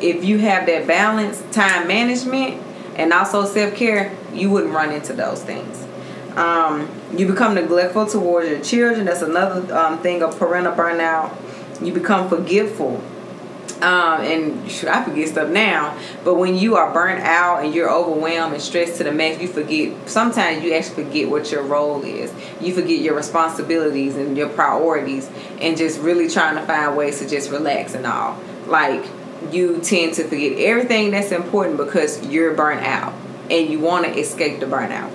if 0.00 0.24
you 0.24 0.38
have 0.38 0.66
that 0.66 0.86
balance, 0.86 1.42
time 1.52 1.88
management, 1.88 2.62
and 2.96 3.12
also 3.12 3.44
self 3.44 3.74
care, 3.74 4.16
you 4.32 4.50
wouldn't 4.50 4.72
run 4.72 4.92
into 4.92 5.12
those 5.12 5.42
things. 5.42 5.86
Um, 6.36 6.90
you 7.16 7.26
become 7.26 7.54
neglectful 7.54 8.06
towards 8.06 8.48
your 8.48 8.60
children. 8.60 9.06
That's 9.06 9.22
another 9.22 9.74
um, 9.74 9.98
thing 10.00 10.22
of 10.22 10.38
parental 10.38 10.72
burnout. 10.72 11.34
You 11.80 11.92
become 11.92 12.28
forgetful. 12.28 13.02
Um, 13.76 14.22
and 14.22 14.70
should 14.70 14.88
I 14.88 15.04
forget 15.04 15.28
stuff 15.28 15.50
now, 15.50 15.98
but 16.24 16.36
when 16.36 16.56
you 16.56 16.76
are 16.76 16.90
burnt 16.94 17.20
out 17.20 17.62
and 17.62 17.74
you're 17.74 17.90
overwhelmed 17.90 18.54
and 18.54 18.62
stressed 18.62 18.96
to 18.96 19.04
the 19.04 19.12
max, 19.12 19.38
you 19.38 19.48
forget. 19.48 20.08
Sometimes 20.08 20.64
you 20.64 20.72
actually 20.72 21.04
forget 21.04 21.28
what 21.28 21.52
your 21.52 21.62
role 21.62 22.02
is. 22.02 22.32
You 22.58 22.72
forget 22.72 23.00
your 23.00 23.14
responsibilities 23.14 24.16
and 24.16 24.34
your 24.34 24.48
priorities, 24.48 25.30
and 25.60 25.76
just 25.76 26.00
really 26.00 26.30
trying 26.30 26.54
to 26.54 26.62
find 26.62 26.96
ways 26.96 27.18
to 27.18 27.28
just 27.28 27.50
relax 27.50 27.94
and 27.94 28.06
all. 28.06 28.40
Like 28.66 29.04
you 29.52 29.78
tend 29.80 30.14
to 30.14 30.24
forget 30.24 30.58
everything 30.58 31.10
that's 31.10 31.30
important 31.30 31.76
because 31.76 32.26
you're 32.26 32.54
burnt 32.54 32.80
out 32.80 33.12
and 33.50 33.68
you 33.68 33.78
want 33.78 34.06
to 34.06 34.18
escape 34.18 34.60
the 34.60 34.66
burnout. 34.66 35.10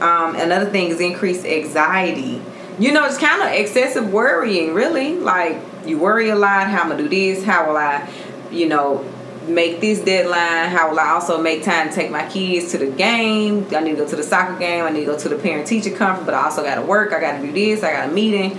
Um, 0.00 0.36
another 0.36 0.70
thing 0.70 0.90
is 0.90 1.00
increased 1.00 1.46
anxiety. 1.46 2.42
You 2.78 2.92
know, 2.92 3.06
it's 3.06 3.18
kind 3.18 3.42
of 3.42 3.48
excessive 3.48 4.12
worrying, 4.12 4.72
really. 4.72 5.16
Like, 5.16 5.60
you 5.84 5.98
worry 5.98 6.28
a 6.28 6.36
lot. 6.36 6.68
How 6.68 6.84
am 6.84 6.92
I 6.92 6.96
do 6.96 7.08
this? 7.08 7.42
How 7.42 7.66
will 7.66 7.76
I, 7.76 8.08
you 8.52 8.68
know, 8.68 9.04
make 9.48 9.80
this 9.80 10.00
deadline? 10.00 10.70
How 10.70 10.90
will 10.90 11.00
I 11.00 11.08
also 11.08 11.42
make 11.42 11.64
time 11.64 11.88
to 11.88 11.94
take 11.94 12.12
my 12.12 12.28
kids 12.28 12.70
to 12.70 12.78
the 12.78 12.86
game? 12.86 13.66
I 13.74 13.80
need 13.80 13.96
to 13.96 13.96
go 13.96 14.08
to 14.08 14.14
the 14.14 14.22
soccer 14.22 14.56
game. 14.60 14.84
I 14.84 14.90
need 14.90 15.00
to 15.00 15.06
go 15.06 15.18
to 15.18 15.28
the 15.28 15.36
parent 15.36 15.66
teacher 15.66 15.90
conference, 15.90 16.26
but 16.26 16.34
I 16.34 16.44
also 16.44 16.62
got 16.62 16.76
to 16.76 16.82
work. 16.82 17.12
I 17.12 17.18
got 17.18 17.40
to 17.40 17.46
do 17.46 17.52
this. 17.52 17.82
I 17.82 17.94
got 17.94 18.10
a 18.10 18.12
meeting. 18.12 18.56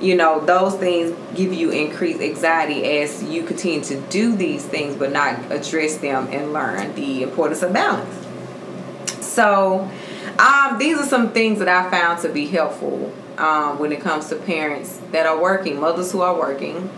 You 0.00 0.16
know, 0.16 0.40
those 0.40 0.74
things 0.74 1.16
give 1.36 1.52
you 1.52 1.70
increased 1.70 2.20
anxiety 2.20 2.84
as 2.98 3.22
you 3.22 3.44
continue 3.44 3.82
to 3.82 4.00
do 4.08 4.34
these 4.34 4.64
things, 4.64 4.96
but 4.96 5.12
not 5.12 5.52
address 5.52 5.98
them 5.98 6.26
and 6.32 6.52
learn 6.52 6.92
the 6.96 7.22
importance 7.22 7.62
of 7.62 7.72
balance. 7.72 8.26
So, 9.24 9.88
um, 10.40 10.78
these 10.78 10.98
are 10.98 11.06
some 11.06 11.32
things 11.32 11.60
that 11.60 11.68
I 11.68 11.88
found 11.88 12.20
to 12.22 12.30
be 12.30 12.46
helpful 12.46 13.12
um, 13.40 13.78
when 13.78 13.90
it 13.90 14.00
comes 14.00 14.28
to 14.28 14.36
parents 14.36 15.00
that 15.12 15.26
are 15.26 15.40
working, 15.40 15.80
mothers 15.80 16.12
who 16.12 16.20
are 16.20 16.38
working, 16.38 16.90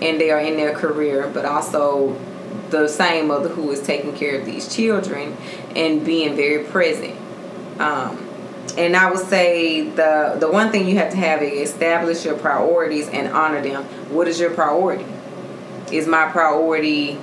and 0.00 0.20
they 0.20 0.30
are 0.30 0.40
in 0.40 0.56
their 0.56 0.74
career, 0.74 1.30
but 1.32 1.44
also 1.44 2.18
the 2.70 2.88
same 2.88 3.28
mother 3.28 3.48
who 3.48 3.70
is 3.70 3.82
taking 3.82 4.14
care 4.14 4.38
of 4.40 4.46
these 4.46 4.74
children 4.74 5.36
and 5.76 6.04
being 6.04 6.34
very 6.34 6.64
present. 6.64 7.14
Um, 7.78 8.26
and 8.78 8.96
I 8.96 9.10
would 9.10 9.26
say 9.26 9.82
the 9.82 10.36
the 10.38 10.50
one 10.50 10.70
thing 10.70 10.88
you 10.88 10.96
have 10.98 11.10
to 11.10 11.16
have 11.16 11.42
is 11.42 11.70
establish 11.70 12.24
your 12.24 12.36
priorities 12.36 13.08
and 13.08 13.28
honor 13.28 13.60
them. 13.60 13.84
What 14.10 14.28
is 14.28 14.40
your 14.40 14.50
priority? 14.50 15.06
Is 15.90 16.06
my 16.06 16.30
priority 16.30 17.18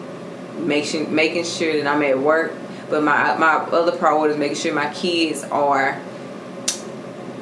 making 0.58 1.14
making 1.14 1.46
sure 1.46 1.82
that 1.82 1.88
I'm 1.88 2.04
at 2.04 2.20
work, 2.20 2.54
but 2.90 3.02
my 3.02 3.38
my 3.38 3.54
other 3.54 3.96
priority 3.98 4.34
is 4.34 4.40
making 4.40 4.58
sure 4.58 4.74
my 4.74 4.94
kids 4.94 5.44
are 5.46 6.02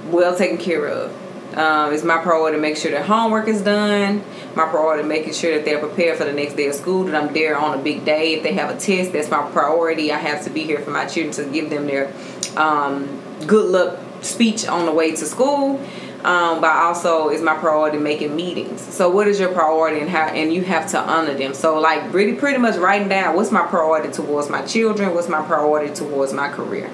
well 0.05 0.35
taken 0.37 0.57
care 0.57 0.87
of. 0.87 1.11
Um, 1.57 1.93
it's 1.93 2.03
my 2.03 2.17
priority 2.17 2.57
to 2.57 2.61
make 2.61 2.75
sure 2.75 2.91
their 2.91 3.03
homework 3.03 3.47
is 3.47 3.61
done. 3.61 4.23
My 4.55 4.65
priority 4.67 5.07
making 5.07 5.33
sure 5.33 5.55
that 5.55 5.63
they're 5.63 5.79
prepared 5.79 6.17
for 6.17 6.25
the 6.25 6.33
next 6.33 6.55
day 6.55 6.67
of 6.67 6.75
school. 6.75 7.05
That 7.05 7.15
I'm 7.15 7.33
there 7.33 7.57
on 7.57 7.79
a 7.79 7.81
big 7.81 8.03
day. 8.03 8.33
If 8.33 8.43
they 8.43 8.53
have 8.53 8.69
a 8.69 8.77
test, 8.77 9.13
that's 9.13 9.29
my 9.29 9.49
priority. 9.51 10.11
I 10.11 10.17
have 10.17 10.43
to 10.43 10.49
be 10.49 10.63
here 10.63 10.79
for 10.79 10.91
my 10.91 11.05
children 11.05 11.33
to 11.33 11.51
give 11.51 11.69
them 11.69 11.87
their 11.87 12.11
um, 12.57 13.21
good 13.47 13.69
luck 13.69 13.99
speech 14.21 14.67
on 14.67 14.85
the 14.85 14.91
way 14.91 15.11
to 15.11 15.25
school. 15.25 15.79
Um, 16.25 16.59
but 16.59 16.71
also 16.71 17.29
is 17.29 17.43
my 17.43 17.53
priority 17.53 17.99
making 17.99 18.35
meetings. 18.35 18.81
So 18.81 19.11
what 19.11 19.27
is 19.27 19.39
your 19.39 19.53
priority 19.53 19.99
and 19.99 20.09
how 20.09 20.25
and 20.25 20.51
you 20.51 20.63
have 20.63 20.89
to 20.89 20.99
honor 20.99 21.35
them. 21.35 21.53
So 21.53 21.79
like 21.79 22.11
really 22.11 22.33
pretty 22.33 22.57
much 22.57 22.77
writing 22.77 23.07
down 23.07 23.35
what's 23.35 23.51
my 23.51 23.67
priority 23.67 24.11
towards 24.11 24.49
my 24.49 24.65
children, 24.65 25.13
what's 25.13 25.29
my 25.29 25.45
priority 25.45 25.93
towards 25.93 26.33
my 26.33 26.49
career. 26.49 26.89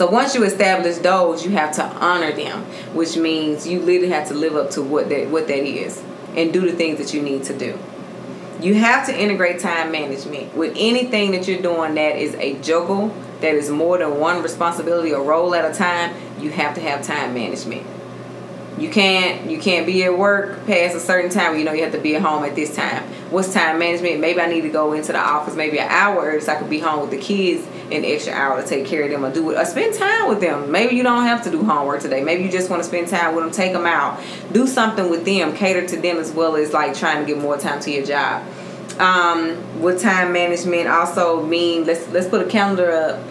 So 0.00 0.06
once 0.06 0.34
you 0.34 0.44
establish 0.44 0.96
those, 0.96 1.44
you 1.44 1.50
have 1.50 1.72
to 1.72 1.84
honor 1.84 2.32
them, 2.32 2.62
which 2.94 3.18
means 3.18 3.68
you 3.68 3.80
literally 3.80 4.08
have 4.08 4.28
to 4.28 4.34
live 4.34 4.56
up 4.56 4.70
to 4.70 4.82
what 4.82 5.10
that 5.10 5.28
what 5.28 5.46
that 5.48 5.62
is 5.62 6.02
and 6.34 6.54
do 6.54 6.62
the 6.62 6.72
things 6.72 6.96
that 6.96 7.12
you 7.12 7.20
need 7.20 7.44
to 7.44 7.58
do. 7.58 7.78
You 8.62 8.76
have 8.76 9.04
to 9.08 9.14
integrate 9.14 9.60
time 9.60 9.92
management 9.92 10.56
with 10.56 10.72
anything 10.74 11.32
that 11.32 11.46
you're 11.46 11.60
doing 11.60 11.96
that 11.96 12.16
is 12.16 12.34
a 12.36 12.58
juggle, 12.62 13.14
that 13.42 13.54
is 13.54 13.68
more 13.68 13.98
than 13.98 14.18
one 14.18 14.42
responsibility 14.42 15.12
or 15.12 15.22
role 15.22 15.54
at 15.54 15.70
a 15.70 15.74
time. 15.76 16.14
You 16.40 16.48
have 16.48 16.74
to 16.76 16.80
have 16.80 17.02
time 17.02 17.34
management. 17.34 17.86
You 18.80 18.88
can't 18.88 19.50
you 19.50 19.58
can't 19.58 19.84
be 19.86 20.02
at 20.04 20.18
work 20.18 20.66
past 20.66 20.96
a 20.96 21.00
certain 21.00 21.30
time. 21.30 21.58
You 21.58 21.64
know 21.64 21.72
you 21.72 21.82
have 21.82 21.92
to 21.92 22.00
be 22.00 22.16
at 22.16 22.22
home 22.22 22.44
at 22.44 22.54
this 22.54 22.74
time. 22.74 23.02
What's 23.30 23.52
time 23.52 23.78
management? 23.78 24.20
Maybe 24.20 24.40
I 24.40 24.46
need 24.46 24.62
to 24.62 24.70
go 24.70 24.94
into 24.94 25.12
the 25.12 25.18
office 25.18 25.54
maybe 25.54 25.78
an 25.78 25.88
hour 25.88 26.40
so 26.40 26.52
I 26.52 26.56
could 26.56 26.70
be 26.70 26.78
home 26.78 27.02
with 27.02 27.10
the 27.10 27.18
kids 27.18 27.66
an 27.92 28.04
extra 28.04 28.32
hour 28.32 28.60
to 28.60 28.66
take 28.66 28.86
care 28.86 29.04
of 29.04 29.10
them 29.10 29.24
or 29.24 29.32
do 29.32 29.50
it 29.50 29.58
or 29.58 29.64
spend 29.66 29.94
time 29.94 30.28
with 30.28 30.40
them. 30.40 30.70
Maybe 30.70 30.96
you 30.96 31.02
don't 31.02 31.24
have 31.24 31.44
to 31.44 31.50
do 31.50 31.62
homework 31.62 32.00
today. 32.00 32.24
Maybe 32.24 32.44
you 32.44 32.50
just 32.50 32.70
want 32.70 32.82
to 32.82 32.88
spend 32.88 33.08
time 33.08 33.34
with 33.34 33.44
them, 33.44 33.52
take 33.52 33.72
them 33.72 33.84
out, 33.84 34.18
do 34.52 34.66
something 34.66 35.10
with 35.10 35.26
them, 35.26 35.54
cater 35.54 35.86
to 35.86 35.96
them 35.96 36.16
as 36.16 36.32
well 36.32 36.56
as 36.56 36.72
like 36.72 36.94
trying 36.94 37.20
to 37.20 37.26
get 37.26 37.42
more 37.42 37.58
time 37.58 37.80
to 37.80 37.90
your 37.90 38.06
job. 38.06 38.42
Um, 38.98 39.80
with 39.80 40.00
time 40.00 40.32
management 40.32 40.88
also 40.88 41.44
mean 41.44 41.84
let's 41.84 42.08
let's 42.08 42.28
put 42.28 42.46
a 42.46 42.50
calendar 42.50 42.90
up 42.90 43.29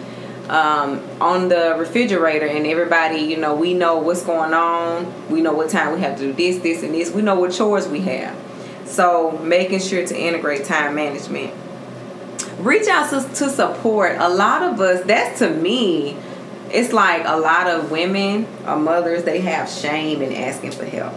um, 0.50 1.00
on 1.20 1.48
the 1.48 1.76
refrigerator 1.78 2.44
and 2.44 2.66
everybody 2.66 3.20
you 3.20 3.36
know 3.36 3.54
we 3.54 3.72
know 3.72 3.98
what's 3.98 4.24
going 4.24 4.52
on. 4.52 5.30
We 5.30 5.40
know 5.40 5.52
what 5.52 5.70
time 5.70 5.94
we 5.94 6.00
have 6.00 6.18
to 6.18 6.26
do 6.26 6.32
this 6.32 6.58
this 6.58 6.82
and 6.82 6.92
this. 6.92 7.12
We 7.12 7.22
know 7.22 7.36
what 7.36 7.52
chores 7.52 7.86
we 7.86 8.00
have. 8.00 8.36
So 8.84 9.38
making 9.38 9.78
sure 9.78 10.04
to 10.04 10.18
integrate 10.18 10.64
time 10.64 10.96
management. 10.96 11.54
Reach 12.58 12.88
out 12.88 13.08
to, 13.10 13.48
support. 13.48 14.16
A 14.18 14.28
lot 14.28 14.62
of 14.62 14.80
us 14.80 15.04
that's 15.06 15.38
to 15.38 15.50
me 15.50 16.16
it's 16.72 16.92
like 16.92 17.22
a 17.26 17.36
lot 17.36 17.66
of 17.68 17.90
women 17.90 18.46
or 18.66 18.76
mothers 18.76 19.24
they 19.24 19.40
have 19.40 19.68
shame 19.68 20.20
in 20.20 20.32
asking 20.32 20.72
for 20.72 20.84
help. 20.84 21.14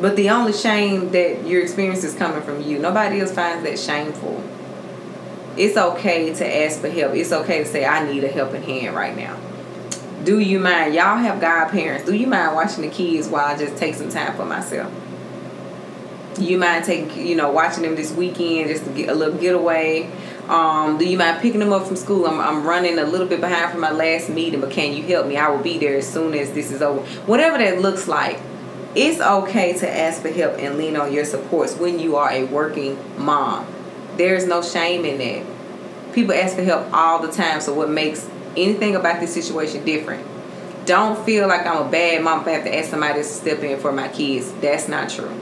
But 0.00 0.14
the 0.14 0.30
only 0.30 0.52
shame 0.52 1.10
that 1.10 1.46
your 1.46 1.62
experience 1.62 2.04
is 2.04 2.14
coming 2.14 2.42
from 2.42 2.62
you. 2.62 2.78
Nobody 2.78 3.20
else 3.20 3.32
finds 3.32 3.64
that 3.64 3.78
shameful 3.78 4.42
it's 5.58 5.76
okay 5.76 6.32
to 6.32 6.64
ask 6.64 6.80
for 6.80 6.88
help. 6.88 7.14
It's 7.14 7.32
okay 7.32 7.58
to 7.58 7.64
say, 7.64 7.84
I 7.84 8.10
need 8.10 8.22
a 8.22 8.28
helping 8.28 8.62
hand 8.62 8.94
right 8.94 9.16
now. 9.16 9.36
Do 10.24 10.38
you 10.38 10.60
mind? 10.60 10.94
Y'all 10.94 11.16
have 11.16 11.40
godparents. 11.40 12.06
Do 12.06 12.14
you 12.14 12.26
mind 12.26 12.54
watching 12.54 12.82
the 12.82 12.90
kids 12.90 13.28
while 13.28 13.44
I 13.44 13.58
just 13.58 13.76
take 13.76 13.94
some 13.94 14.08
time 14.08 14.36
for 14.36 14.44
myself? 14.44 14.92
Do 16.34 16.44
you 16.44 16.58
mind 16.58 16.84
taking, 16.84 17.26
you 17.26 17.34
know, 17.34 17.50
watching 17.50 17.82
them 17.82 17.96
this 17.96 18.12
weekend 18.12 18.68
just 18.68 18.84
to 18.84 18.90
get 18.90 19.08
a 19.08 19.14
little 19.14 19.36
getaway? 19.36 20.08
Um, 20.48 20.96
do 20.96 21.04
you 21.04 21.18
mind 21.18 21.42
picking 21.42 21.58
them 21.58 21.72
up 21.72 21.86
from 21.86 21.96
school? 21.96 22.26
I'm, 22.26 22.40
I'm 22.40 22.64
running 22.64 22.98
a 22.98 23.04
little 23.04 23.26
bit 23.26 23.40
behind 23.40 23.72
from 23.72 23.80
my 23.80 23.90
last 23.90 24.28
meeting, 24.28 24.60
but 24.60 24.70
can 24.70 24.94
you 24.94 25.02
help 25.02 25.26
me? 25.26 25.36
I 25.36 25.48
will 25.48 25.62
be 25.62 25.78
there 25.78 25.96
as 25.96 26.10
soon 26.10 26.34
as 26.34 26.52
this 26.52 26.70
is 26.70 26.82
over. 26.82 27.00
Whatever 27.26 27.58
that 27.58 27.80
looks 27.80 28.06
like, 28.06 28.38
it's 28.94 29.20
okay 29.20 29.76
to 29.78 29.90
ask 29.90 30.22
for 30.22 30.28
help 30.28 30.58
and 30.58 30.78
lean 30.78 30.96
on 30.96 31.12
your 31.12 31.24
supports 31.24 31.74
when 31.76 31.98
you 31.98 32.16
are 32.16 32.30
a 32.30 32.44
working 32.44 32.96
mom 33.18 33.66
there's 34.18 34.46
no 34.46 34.62
shame 34.62 35.04
in 35.04 35.18
that. 35.18 36.12
People 36.12 36.34
ask 36.34 36.56
for 36.56 36.62
help 36.62 36.92
all 36.92 37.20
the 37.20 37.32
time, 37.32 37.60
so 37.60 37.72
what 37.72 37.88
makes 37.88 38.28
anything 38.56 38.96
about 38.96 39.20
this 39.20 39.32
situation 39.32 39.84
different? 39.84 40.26
Don't 40.84 41.24
feel 41.24 41.48
like 41.48 41.66
I'm 41.66 41.86
a 41.86 41.90
bad 41.90 42.22
mom 42.22 42.40
if 42.40 42.46
I 42.48 42.50
have 42.52 42.64
to 42.64 42.76
ask 42.76 42.90
somebody 42.90 43.20
to 43.20 43.24
step 43.24 43.60
in 43.60 43.78
for 43.78 43.92
my 43.92 44.08
kids. 44.08 44.52
That's 44.60 44.88
not 44.88 45.08
true. 45.08 45.32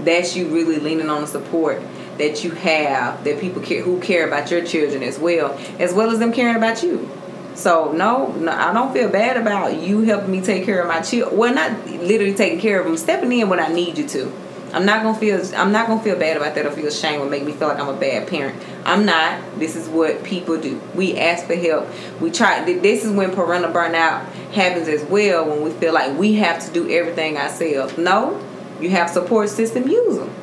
That's 0.00 0.34
you 0.36 0.48
really 0.48 0.78
leaning 0.78 1.10
on 1.10 1.22
the 1.22 1.26
support 1.26 1.82
that 2.18 2.44
you 2.44 2.52
have 2.52 3.24
that 3.24 3.40
people 3.40 3.60
care 3.60 3.82
who 3.82 4.00
care 4.00 4.26
about 4.26 4.50
your 4.50 4.64
children 4.64 5.02
as 5.02 5.18
well, 5.18 5.58
as 5.78 5.92
well 5.92 6.10
as 6.10 6.18
them 6.18 6.32
caring 6.32 6.56
about 6.56 6.82
you. 6.82 7.10
So 7.54 7.92
no, 7.92 8.32
no, 8.32 8.52
I 8.52 8.72
don't 8.72 8.92
feel 8.92 9.08
bad 9.08 9.36
about 9.36 9.80
you 9.80 10.02
helping 10.02 10.30
me 10.30 10.40
take 10.40 10.64
care 10.64 10.80
of 10.80 10.88
my 10.88 11.00
children. 11.00 11.36
Well, 11.36 11.54
not 11.54 11.86
literally 11.86 12.34
taking 12.34 12.60
care 12.60 12.80
of 12.80 12.86
them, 12.86 12.96
stepping 12.96 13.32
in 13.32 13.48
when 13.48 13.60
I 13.60 13.68
need 13.68 13.98
you 13.98 14.08
to. 14.08 14.43
I'm 14.74 14.84
not 14.84 15.04
gonna 15.04 15.16
feel 15.16 15.40
I'm 15.54 15.70
not 15.70 15.86
gonna 15.86 16.02
feel 16.02 16.18
bad 16.18 16.36
about 16.36 16.56
that 16.56 16.66
or 16.66 16.72
feel 16.72 16.90
shame 16.90 17.20
or 17.20 17.30
make 17.30 17.44
me 17.44 17.52
feel 17.52 17.68
like 17.68 17.78
I'm 17.78 17.88
a 17.88 17.96
bad 17.96 18.26
parent. 18.26 18.60
I'm 18.84 19.06
not. 19.06 19.40
This 19.60 19.76
is 19.76 19.88
what 19.88 20.24
people 20.24 20.60
do. 20.60 20.80
We 20.96 21.16
ask 21.16 21.46
for 21.46 21.54
help. 21.54 21.88
We 22.20 22.32
try. 22.32 22.64
This 22.64 23.04
is 23.04 23.12
when 23.12 23.32
parental 23.32 23.70
burnout 23.70 24.26
happens 24.52 24.88
as 24.88 25.04
well. 25.04 25.48
When 25.48 25.62
we 25.62 25.70
feel 25.70 25.94
like 25.94 26.18
we 26.18 26.34
have 26.34 26.64
to 26.66 26.72
do 26.72 26.90
everything 26.90 27.36
ourselves. 27.36 27.96
No, 27.96 28.44
you 28.80 28.90
have 28.90 29.08
support 29.08 29.48
system. 29.48 29.86
Use 29.86 30.18
them. 30.18 30.34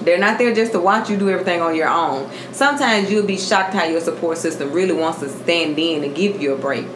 They're 0.00 0.18
not 0.18 0.38
there 0.38 0.54
just 0.54 0.72
to 0.72 0.80
watch 0.80 1.10
you 1.10 1.18
do 1.18 1.28
everything 1.28 1.60
on 1.60 1.76
your 1.76 1.88
own. 1.88 2.30
Sometimes 2.52 3.10
you'll 3.10 3.26
be 3.26 3.36
shocked 3.36 3.74
how 3.74 3.84
your 3.84 4.00
support 4.00 4.38
system 4.38 4.72
really 4.72 4.94
wants 4.94 5.20
to 5.20 5.28
stand 5.28 5.78
in 5.78 6.02
and 6.02 6.16
give 6.16 6.40
you 6.40 6.54
a 6.54 6.56
break 6.56 6.86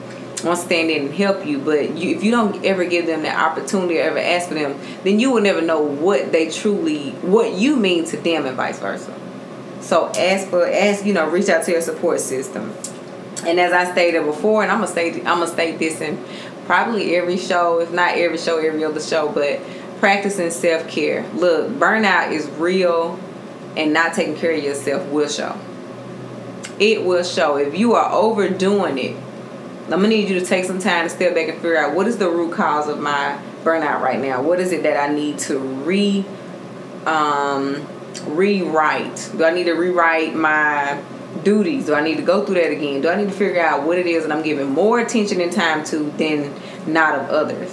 want 0.44 0.58
to 0.58 0.66
stand 0.66 0.90
in 0.90 1.06
and 1.06 1.14
help 1.14 1.46
you 1.46 1.58
but 1.58 1.96
you, 1.96 2.14
if 2.14 2.22
you 2.22 2.30
don't 2.30 2.64
ever 2.64 2.84
give 2.84 3.06
them 3.06 3.22
that 3.22 3.38
opportunity 3.38 3.98
or 3.98 4.02
ever 4.02 4.18
ask 4.18 4.48
for 4.48 4.54
them 4.54 4.78
then 5.02 5.18
you 5.18 5.30
will 5.30 5.40
never 5.40 5.62
know 5.62 5.80
what 5.80 6.30
they 6.32 6.50
truly 6.50 7.10
what 7.22 7.52
you 7.52 7.76
mean 7.76 8.04
to 8.04 8.16
them 8.18 8.44
and 8.46 8.56
vice 8.56 8.78
versa. 8.78 9.18
So 9.80 10.08
ask 10.08 10.48
for 10.48 10.66
ask 10.68 11.04
you 11.06 11.14
know 11.14 11.28
reach 11.28 11.48
out 11.48 11.64
to 11.64 11.72
your 11.72 11.80
support 11.80 12.20
system. 12.20 12.72
And 13.46 13.58
as 13.60 13.72
i 13.72 13.90
stated 13.90 14.24
before 14.24 14.62
and 14.62 14.70
i'm 14.70 14.80
gonna 14.80 14.90
state 14.90 15.16
i'm 15.18 15.38
gonna 15.38 15.46
state 15.46 15.78
this 15.78 16.00
in 16.00 16.22
probably 16.66 17.16
every 17.16 17.38
show 17.38 17.80
if 17.80 17.92
not 17.92 18.14
every 18.16 18.38
show 18.38 18.58
every 18.58 18.84
other 18.84 19.00
show 19.00 19.30
but 19.30 19.60
practicing 20.00 20.50
self-care. 20.50 21.26
Look 21.34 21.70
burnout 21.70 22.32
is 22.32 22.46
real 22.50 23.18
and 23.76 23.92
not 23.92 24.14
taking 24.14 24.36
care 24.36 24.52
of 24.52 24.62
yourself 24.62 25.08
will 25.10 25.28
show. 25.28 25.58
It 26.78 27.04
will 27.04 27.24
show. 27.24 27.56
If 27.56 27.74
you 27.74 27.94
are 27.94 28.12
overdoing 28.12 28.98
it 28.98 29.16
I'm 29.86 30.00
gonna 30.02 30.08
need 30.08 30.28
you 30.28 30.40
to 30.40 30.44
take 30.44 30.64
some 30.64 30.80
time 30.80 31.04
to 31.04 31.10
step 31.10 31.34
back 31.34 31.48
and 31.48 31.56
figure 31.58 31.78
out 31.78 31.94
what 31.94 32.08
is 32.08 32.18
the 32.18 32.28
root 32.28 32.52
cause 32.52 32.88
of 32.88 32.98
my 32.98 33.38
burnout 33.62 34.00
right 34.00 34.20
now. 34.20 34.42
What 34.42 34.58
is 34.58 34.72
it 34.72 34.82
that 34.82 34.96
I 34.98 35.14
need 35.14 35.38
to 35.40 35.58
re 35.58 36.24
um, 37.06 37.86
rewrite? 38.26 39.30
Do 39.36 39.44
I 39.44 39.52
need 39.52 39.64
to 39.64 39.74
rewrite 39.74 40.34
my 40.34 41.00
duties? 41.44 41.86
Do 41.86 41.94
I 41.94 42.00
need 42.00 42.16
to 42.16 42.22
go 42.22 42.44
through 42.44 42.56
that 42.56 42.72
again? 42.72 43.00
Do 43.00 43.08
I 43.08 43.14
need 43.14 43.28
to 43.28 43.34
figure 43.34 43.62
out 43.62 43.84
what 43.84 43.96
it 43.96 44.08
is 44.08 44.24
that 44.24 44.32
I'm 44.32 44.42
giving 44.42 44.70
more 44.70 44.98
attention 44.98 45.40
and 45.40 45.52
time 45.52 45.84
to 45.84 46.10
than 46.12 46.52
not 46.86 47.18
of 47.18 47.30
others? 47.30 47.72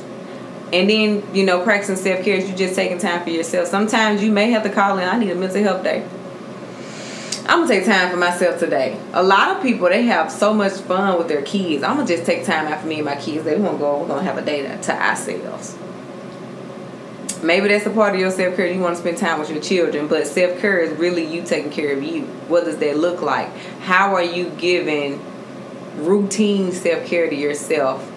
And 0.72 0.90
then, 0.90 1.24
you 1.34 1.46
know, 1.46 1.64
practicing 1.64 1.96
self 1.96 2.24
care 2.24 2.38
is 2.38 2.50
you 2.50 2.56
just 2.56 2.76
taking 2.76 3.00
time 3.00 3.24
for 3.24 3.32
yourself. 3.32 3.68
Sometimes 3.68 4.24
you 4.24 4.32
may 4.32 4.52
have 4.52 4.64
to 4.64 4.70
call 4.70 5.00
in, 5.00 5.08
I 5.08 5.18
need 5.18 5.32
a 5.32 5.36
mental 5.36 5.64
health 5.64 5.84
day. 5.84 6.08
I'm 7.46 7.62
gonna 7.62 7.68
take 7.68 7.86
time 7.86 8.10
for 8.10 8.16
myself 8.16 8.58
today. 8.58 8.98
A 9.12 9.22
lot 9.22 9.56
of 9.56 9.62
people 9.62 9.90
they 9.90 10.04
have 10.04 10.32
so 10.32 10.54
much 10.54 10.74
fun 10.74 11.18
with 11.18 11.28
their 11.28 11.42
kids. 11.42 11.84
I'm 11.84 11.98
gonna 11.98 12.08
just 12.08 12.26
take 12.26 12.46
time 12.46 12.68
out 12.68 12.82
for 12.82 12.88
me 12.88 12.96
and 12.96 13.06
my 13.06 13.16
kids. 13.16 13.44
They 13.44 13.58
want 13.58 13.74
to 13.74 13.80
go. 13.80 14.00
We're 14.00 14.08
gonna 14.08 14.24
have 14.24 14.38
a 14.38 14.42
day 14.42 14.62
to 14.62 14.92
ourselves. 14.94 15.78
Maybe 17.44 17.68
that's 17.68 17.86
a 17.86 17.90
part 17.90 18.14
of 18.14 18.22
your 18.22 18.32
self 18.32 18.56
care. 18.56 18.68
You 18.68 18.80
want 18.80 18.96
to 18.96 19.02
spend 19.02 19.18
time 19.18 19.40
with 19.42 19.50
your 19.50 19.62
children, 19.62 20.08
but 20.08 20.26
self 20.26 20.60
care 20.62 20.80
is 20.80 20.98
really 20.98 21.26
you 21.26 21.44
taking 21.44 21.72
care 21.72 21.92
of 21.92 22.02
you. 22.02 22.24
What 22.48 22.64
does 22.64 22.78
that 22.78 22.98
look 22.98 23.22
like? 23.22 23.54
How 23.82 24.16
are 24.16 24.24
you 24.24 24.50
giving 24.52 25.22
routine 25.98 26.72
self 26.72 27.06
care 27.06 27.30
to 27.30 27.36
yourself 27.36 28.10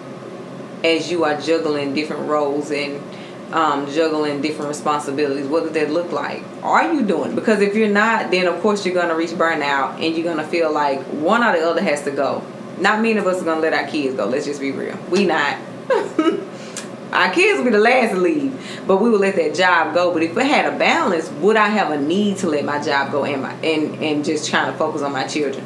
as 0.85 1.11
you 1.11 1.25
are 1.25 1.39
juggling 1.41 1.93
different 1.93 2.29
roles 2.29 2.71
and 2.71 3.01
um, 3.51 3.89
juggling 3.91 4.41
different 4.41 4.69
responsibilities? 4.69 5.47
What 5.47 5.63
does 5.63 5.71
that 5.73 5.91
look 5.91 6.11
like? 6.11 6.43
Are 6.63 6.93
you 6.93 7.03
doing? 7.03 7.35
Because 7.35 7.61
if 7.61 7.75
you're 7.75 7.89
not, 7.89 8.31
then 8.31 8.47
of 8.47 8.61
course 8.61 8.85
you're 8.85 8.95
gonna 8.95 9.15
reach 9.15 9.31
burnout 9.31 9.95
and 9.95 10.15
you're 10.15 10.25
gonna 10.25 10.47
feel 10.47 10.71
like 10.71 11.01
one 11.05 11.43
or 11.43 11.57
the 11.57 11.67
other 11.67 11.81
has 11.81 12.03
to 12.03 12.11
go. 12.11 12.43
Not 12.79 13.01
many 13.01 13.17
of 13.17 13.27
us 13.27 13.41
are 13.41 13.45
gonna 13.45 13.61
let 13.61 13.73
our 13.73 13.87
kids 13.87 14.15
go. 14.15 14.25
Let's 14.25 14.45
just 14.45 14.59
be 14.59 14.71
real. 14.71 14.97
We 15.09 15.25
not. 15.25 15.57
our 17.13 17.33
kids 17.33 17.57
will 17.57 17.65
be 17.65 17.71
the 17.71 17.79
last 17.79 18.11
to 18.13 18.19
leave, 18.19 18.83
but 18.85 18.97
we 18.97 19.09
will 19.09 19.19
let 19.19 19.35
that 19.35 19.55
job 19.55 19.93
go. 19.93 20.13
But 20.13 20.23
if 20.23 20.37
I 20.37 20.43
had 20.43 20.71
a 20.71 20.77
balance, 20.77 21.29
would 21.29 21.55
I 21.55 21.69
have 21.69 21.91
a 21.91 21.99
need 21.99 22.37
to 22.37 22.47
let 22.47 22.65
my 22.65 22.81
job 22.81 23.11
go 23.11 23.23
and 23.23 23.41
my 23.41 23.53
and 23.63 23.95
and 24.03 24.25
just 24.25 24.49
trying 24.49 24.71
to 24.71 24.77
focus 24.77 25.01
on 25.01 25.13
my 25.13 25.25
children? 25.25 25.65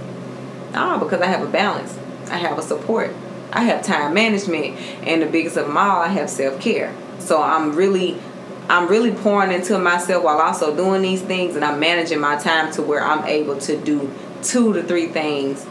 No, 0.73 0.99
because 0.99 1.21
I 1.21 1.25
have 1.25 1.41
a 1.41 1.51
balance. 1.51 1.97
I 2.29 2.37
have 2.37 2.57
a 2.57 2.61
support. 2.61 3.13
I 3.51 3.63
have 3.65 3.83
time 3.83 4.13
management, 4.13 4.77
and 5.05 5.21
the 5.21 5.25
biggest 5.25 5.57
of 5.57 5.67
them 5.67 5.75
all, 5.75 6.01
I 6.01 6.07
have 6.07 6.29
self 6.29 6.61
care. 6.61 6.95
So 7.31 7.41
I'm 7.41 7.77
really 7.77 8.19
I'm 8.67 8.89
really 8.89 9.13
pouring 9.13 9.53
into 9.53 9.79
myself 9.79 10.21
while 10.25 10.39
also 10.39 10.75
doing 10.75 11.01
these 11.01 11.21
things 11.21 11.55
and 11.55 11.63
I'm 11.63 11.79
managing 11.79 12.19
my 12.19 12.35
time 12.35 12.73
to 12.73 12.81
where 12.81 13.01
I'm 13.01 13.23
able 13.23 13.57
to 13.59 13.77
do 13.77 14.13
two 14.43 14.73
to 14.73 14.83
three 14.83 15.07
things 15.07 15.65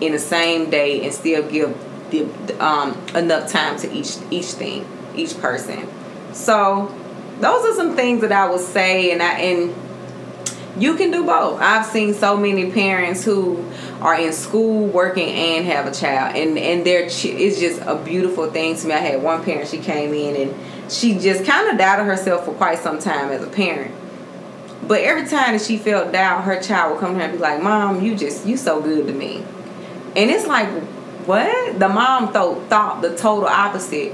in 0.00 0.12
the 0.12 0.20
same 0.20 0.70
day 0.70 1.04
and 1.04 1.12
still 1.12 1.42
give 1.50 1.76
the 2.12 2.28
um, 2.64 2.96
enough 3.16 3.50
time 3.50 3.76
to 3.80 3.92
each 3.92 4.16
each 4.30 4.52
thing, 4.52 4.86
each 5.16 5.36
person. 5.40 5.88
So 6.32 6.94
those 7.40 7.64
are 7.64 7.74
some 7.74 7.96
things 7.96 8.20
that 8.20 8.30
I 8.30 8.48
would 8.48 8.60
say 8.60 9.10
and 9.10 9.20
I 9.20 9.40
and 9.40 9.74
you 10.80 10.94
can 10.94 11.10
do 11.10 11.26
both. 11.26 11.60
I've 11.60 11.84
seen 11.84 12.14
so 12.14 12.36
many 12.36 12.70
parents 12.70 13.24
who 13.24 13.68
are 14.00 14.14
in 14.14 14.32
school 14.32 14.86
working 14.86 15.30
and 15.30 15.66
have 15.66 15.88
a 15.88 15.92
child 15.92 16.36
and 16.36 16.56
and 16.56 16.86
they're 16.86 17.06
it's 17.06 17.58
just 17.58 17.82
a 17.82 18.00
beautiful 18.04 18.48
thing 18.52 18.76
to 18.76 18.86
me. 18.86 18.94
I 18.94 18.98
had 18.98 19.20
one 19.20 19.42
parent 19.42 19.68
she 19.68 19.78
came 19.78 20.14
in 20.14 20.36
and 20.36 20.71
she 20.88 21.18
just 21.18 21.44
kind 21.44 21.68
of 21.68 21.78
doubted 21.78 22.04
herself 22.04 22.44
for 22.44 22.52
quite 22.52 22.78
some 22.78 22.98
time 22.98 23.30
as 23.30 23.42
a 23.42 23.46
parent. 23.46 23.94
But 24.86 25.00
every 25.00 25.28
time 25.28 25.52
that 25.52 25.62
she 25.62 25.78
felt 25.78 26.12
doubt, 26.12 26.44
her 26.44 26.60
child 26.60 26.92
would 26.92 27.00
come 27.00 27.14
to 27.14 27.20
her 27.20 27.24
and 27.24 27.32
be 27.32 27.38
like, 27.38 27.62
"Mom, 27.62 28.02
you 28.02 28.16
just 28.16 28.46
you 28.46 28.56
so 28.56 28.80
good 28.80 29.06
to 29.06 29.12
me," 29.12 29.44
and 30.16 30.30
it's 30.30 30.46
like, 30.46 30.68
what? 31.26 31.78
The 31.78 31.88
mom 31.88 32.32
thought 32.32 32.68
thought 32.68 33.02
the 33.02 33.16
total 33.16 33.46
opposite, 33.46 34.12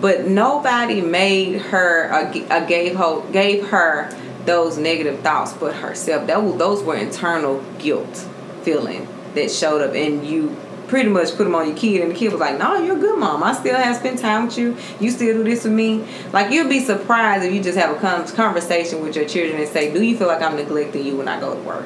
but 0.00 0.26
nobody 0.26 1.00
made 1.00 1.60
her 1.62 2.12
uh, 2.12 2.66
gave 2.66 2.96
her 2.96 3.30
gave 3.32 3.68
her 3.68 4.10
those 4.44 4.78
negative 4.78 5.20
thoughts 5.20 5.52
but 5.54 5.74
herself. 5.74 6.26
That 6.26 6.42
was, 6.42 6.56
those 6.56 6.82
were 6.82 6.96
internal 6.96 7.62
guilt 7.78 8.28
feeling 8.62 9.08
that 9.34 9.50
showed 9.50 9.80
up, 9.80 9.94
and 9.94 10.26
you 10.26 10.54
pretty 10.90 11.08
much 11.08 11.36
put 11.36 11.44
them 11.44 11.54
on 11.54 11.68
your 11.68 11.76
kid, 11.76 12.02
and 12.02 12.10
the 12.10 12.14
kid 12.14 12.32
was 12.32 12.40
like, 12.40 12.58
"No, 12.58 12.76
you're 12.76 12.96
a 12.96 13.00
good 13.00 13.18
mom. 13.18 13.42
I 13.42 13.54
still 13.54 13.76
have 13.76 13.96
spent 13.96 14.18
time 14.18 14.46
with 14.46 14.58
you. 14.58 14.76
You 14.98 15.10
still 15.10 15.36
do 15.38 15.44
this 15.44 15.64
with 15.64 15.72
me." 15.72 16.04
Like 16.32 16.50
you'll 16.50 16.68
be 16.68 16.80
surprised 16.80 17.44
if 17.44 17.54
you 17.54 17.62
just 17.62 17.78
have 17.78 17.96
a 17.96 18.26
conversation 18.34 19.00
with 19.00 19.16
your 19.16 19.24
children 19.24 19.60
and 19.62 19.68
say, 19.68 19.92
"Do 19.92 20.02
you 20.02 20.16
feel 20.18 20.26
like 20.26 20.42
I'm 20.42 20.56
neglecting 20.56 21.06
you 21.06 21.16
when 21.16 21.28
I 21.28 21.40
go 21.40 21.54
to 21.54 21.60
work?" 21.60 21.84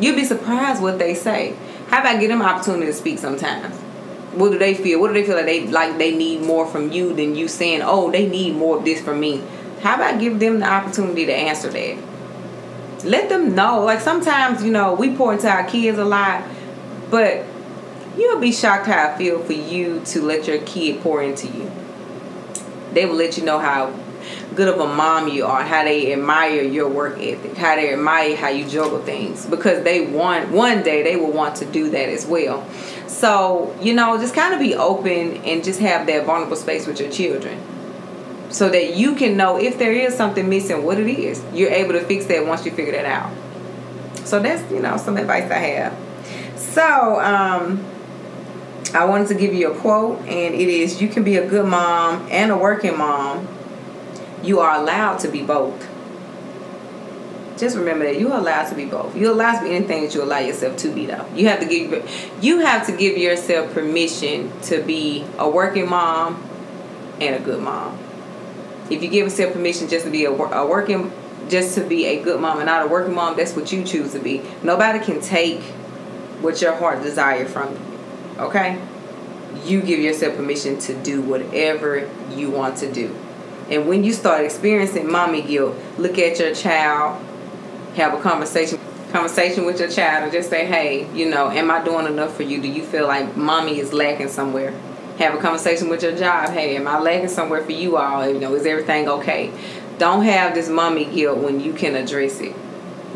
You'll 0.00 0.14
be 0.14 0.24
surprised 0.24 0.80
what 0.80 0.98
they 0.98 1.14
say. 1.14 1.54
How 1.88 2.00
about 2.00 2.20
give 2.20 2.30
them 2.30 2.40
an 2.40 2.46
opportunity 2.46 2.86
to 2.86 2.92
speak 2.92 3.18
sometimes? 3.18 3.74
What 4.34 4.52
do 4.52 4.58
they 4.58 4.74
feel? 4.74 5.00
What 5.00 5.08
do 5.08 5.14
they 5.14 5.24
feel 5.24 5.36
like 5.36 5.46
they 5.46 5.66
like 5.66 5.98
they 5.98 6.14
need 6.14 6.42
more 6.42 6.66
from 6.66 6.92
you 6.92 7.12
than 7.14 7.34
you 7.34 7.48
saying, 7.48 7.82
"Oh, 7.82 8.10
they 8.10 8.28
need 8.28 8.54
more 8.56 8.78
of 8.78 8.84
this 8.84 9.00
from 9.00 9.18
me." 9.18 9.42
How 9.82 9.96
about 9.96 10.20
give 10.20 10.38
them 10.38 10.60
the 10.60 10.70
opportunity 10.70 11.26
to 11.26 11.34
answer 11.34 11.68
that? 11.68 11.96
Let 13.04 13.28
them 13.28 13.54
know. 13.54 13.84
Like 13.84 14.00
sometimes, 14.00 14.64
you 14.64 14.70
know, 14.70 14.94
we 14.94 15.14
pour 15.14 15.32
into 15.32 15.48
our 15.48 15.64
kids 15.64 15.98
a 15.98 16.04
lot, 16.04 16.42
but 17.10 17.44
you'll 18.18 18.40
be 18.40 18.52
shocked 18.52 18.86
how 18.86 19.08
I 19.08 19.16
feel 19.16 19.42
for 19.42 19.52
you 19.52 20.02
to 20.06 20.22
let 20.22 20.46
your 20.46 20.58
kid 20.62 21.00
pour 21.00 21.22
into 21.22 21.46
you. 21.46 21.70
They 22.92 23.06
will 23.06 23.14
let 23.14 23.38
you 23.38 23.44
know 23.44 23.58
how 23.58 23.94
good 24.54 24.68
of 24.68 24.80
a 24.80 24.92
mom 24.92 25.28
you 25.28 25.44
are, 25.44 25.62
how 25.62 25.84
they 25.84 26.12
admire 26.12 26.62
your 26.62 26.88
work 26.88 27.18
ethic, 27.18 27.56
how 27.56 27.76
they 27.76 27.92
admire 27.92 28.36
how 28.36 28.48
you 28.48 28.68
juggle 28.68 29.00
things 29.00 29.46
because 29.46 29.84
they 29.84 30.06
want 30.06 30.50
one 30.50 30.82
day 30.82 31.02
they 31.02 31.16
will 31.16 31.32
want 31.32 31.56
to 31.56 31.64
do 31.66 31.90
that 31.90 32.08
as 32.08 32.26
well. 32.26 32.68
So, 33.06 33.76
you 33.80 33.94
know, 33.94 34.18
just 34.18 34.34
kind 34.34 34.52
of 34.52 34.60
be 34.60 34.74
open 34.74 35.36
and 35.38 35.62
just 35.62 35.80
have 35.80 36.06
that 36.08 36.26
vulnerable 36.26 36.56
space 36.56 36.86
with 36.86 37.00
your 37.00 37.10
children 37.10 37.60
so 38.50 38.68
that 38.68 38.96
you 38.96 39.14
can 39.14 39.36
know 39.36 39.58
if 39.58 39.78
there 39.78 39.92
is 39.92 40.14
something 40.14 40.48
missing 40.48 40.84
what 40.84 40.98
it 40.98 41.08
is. 41.08 41.42
You're 41.52 41.70
able 41.70 41.92
to 41.92 42.00
fix 42.00 42.26
that 42.26 42.46
once 42.46 42.64
you 42.64 42.72
figure 42.72 42.92
that 42.92 43.04
out. 43.04 43.32
So 44.26 44.40
that's, 44.40 44.70
you 44.72 44.80
know, 44.80 44.96
some 44.96 45.16
advice 45.16 45.50
I 45.50 45.58
have. 45.58 46.58
So, 46.58 47.20
um, 47.20 47.84
I 48.94 49.04
wanted 49.04 49.28
to 49.28 49.34
give 49.34 49.52
you 49.54 49.72
a 49.72 49.74
quote, 49.74 50.20
and 50.20 50.54
it 50.54 50.68
is 50.68 51.00
You 51.00 51.08
can 51.08 51.24
be 51.24 51.36
a 51.36 51.46
good 51.46 51.66
mom 51.66 52.26
and 52.30 52.50
a 52.50 52.56
working 52.56 52.96
mom. 52.96 53.46
You 54.42 54.60
are 54.60 54.80
allowed 54.80 55.18
to 55.20 55.28
be 55.28 55.42
both. 55.42 55.86
Just 57.58 57.76
remember 57.76 58.04
that 58.04 58.20
you're 58.20 58.32
allowed 58.34 58.68
to 58.68 58.76
be 58.76 58.84
both. 58.84 59.16
You're 59.16 59.32
allowed 59.32 59.58
to 59.58 59.64
be 59.64 59.74
anything 59.74 60.04
that 60.04 60.14
you 60.14 60.22
allow 60.22 60.38
yourself 60.38 60.76
to 60.78 60.94
be, 60.94 61.06
though. 61.06 61.26
You 61.34 61.48
have 61.48 61.58
to 61.60 61.66
give 61.66 62.38
you 62.40 62.60
have 62.60 62.86
to 62.86 62.96
give 62.96 63.18
yourself 63.18 63.74
permission 63.74 64.52
to 64.62 64.80
be 64.82 65.24
a 65.38 65.48
working 65.48 65.88
mom 65.90 66.42
and 67.20 67.34
a 67.34 67.40
good 67.40 67.60
mom. 67.60 67.98
If 68.90 69.02
you 69.02 69.08
give 69.08 69.26
yourself 69.26 69.52
permission 69.52 69.88
just 69.88 70.04
to 70.06 70.10
be 70.10 70.24
a, 70.24 70.30
a 70.30 70.66
working, 70.66 71.12
just 71.48 71.74
to 71.74 71.84
be 71.84 72.06
a 72.06 72.22
good 72.22 72.40
mom 72.40 72.58
and 72.58 72.66
not 72.66 72.86
a 72.86 72.88
working 72.88 73.14
mom, 73.14 73.36
that's 73.36 73.56
what 73.56 73.72
you 73.72 73.82
choose 73.82 74.12
to 74.12 74.20
be. 74.20 74.42
Nobody 74.62 75.00
can 75.00 75.20
take 75.20 75.60
what 76.40 76.62
your 76.62 76.74
heart 76.76 77.02
desire 77.02 77.44
from 77.44 77.72
you. 77.72 77.87
Okay? 78.38 78.80
You 79.64 79.82
give 79.82 80.00
yourself 80.00 80.36
permission 80.36 80.78
to 80.80 80.94
do 81.02 81.22
whatever 81.22 82.08
you 82.30 82.50
want 82.50 82.76
to 82.78 82.92
do. 82.92 83.14
And 83.70 83.88
when 83.88 84.04
you 84.04 84.12
start 84.12 84.44
experiencing 84.44 85.10
mommy 85.10 85.42
guilt, 85.42 85.76
look 85.98 86.18
at 86.18 86.38
your 86.38 86.54
child, 86.54 87.22
have 87.96 88.14
a 88.14 88.20
conversation 88.20 88.78
conversation 89.10 89.64
with 89.64 89.80
your 89.80 89.88
child 89.88 90.24
and 90.24 90.32
just 90.32 90.50
say, 90.50 90.66
hey, 90.66 91.10
you 91.14 91.30
know, 91.30 91.50
am 91.50 91.70
I 91.70 91.82
doing 91.82 92.06
enough 92.06 92.36
for 92.36 92.42
you? 92.42 92.60
Do 92.60 92.68
you 92.68 92.82
feel 92.82 93.06
like 93.06 93.36
mommy 93.36 93.78
is 93.78 93.92
lacking 93.92 94.28
somewhere? 94.28 94.78
Have 95.18 95.34
a 95.34 95.38
conversation 95.38 95.88
with 95.88 96.02
your 96.02 96.16
job. 96.16 96.50
Hey, 96.50 96.76
am 96.76 96.86
I 96.86 96.98
lacking 96.98 97.28
somewhere 97.28 97.64
for 97.64 97.72
you 97.72 97.96
all? 97.96 98.28
You 98.28 98.38
know, 98.38 98.54
is 98.54 98.66
everything 98.66 99.08
okay? 99.08 99.50
Don't 99.98 100.24
have 100.24 100.54
this 100.54 100.68
mommy 100.68 101.06
guilt 101.06 101.38
when 101.38 101.60
you 101.60 101.72
can 101.72 101.96
address 101.96 102.40
it. 102.40 102.54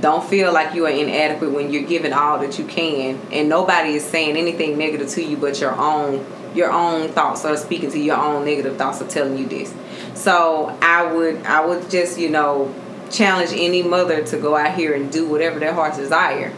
Don't 0.02 0.28
feel 0.28 0.52
like 0.52 0.74
you 0.74 0.84
are 0.86 0.90
inadequate 0.90 1.52
when 1.52 1.72
you're 1.72 1.84
giving 1.84 2.12
all 2.12 2.40
that 2.40 2.58
you 2.58 2.64
can, 2.66 3.20
and 3.30 3.48
nobody 3.48 3.90
is 3.90 4.04
saying 4.04 4.36
anything 4.36 4.76
negative 4.76 5.08
to 5.10 5.22
you 5.22 5.36
but 5.36 5.60
your 5.60 5.72
own 5.76 6.26
your 6.56 6.72
own 6.72 7.08
thoughts 7.08 7.44
are 7.44 7.56
speaking 7.56 7.90
to 7.92 7.98
your 7.98 8.16
own 8.16 8.44
negative 8.44 8.76
thoughts 8.76 9.00
are 9.00 9.06
telling 9.06 9.38
you 9.38 9.46
this. 9.46 9.72
So 10.14 10.76
I 10.82 11.10
would 11.10 11.46
I 11.46 11.64
would 11.64 11.88
just 11.88 12.18
you 12.18 12.30
know 12.30 12.74
challenge 13.12 13.50
any 13.52 13.84
mother 13.84 14.24
to 14.24 14.38
go 14.38 14.56
out 14.56 14.74
here 14.74 14.92
and 14.92 15.10
do 15.10 15.24
whatever 15.28 15.60
their 15.60 15.72
hearts 15.72 15.98
desire 15.98 16.52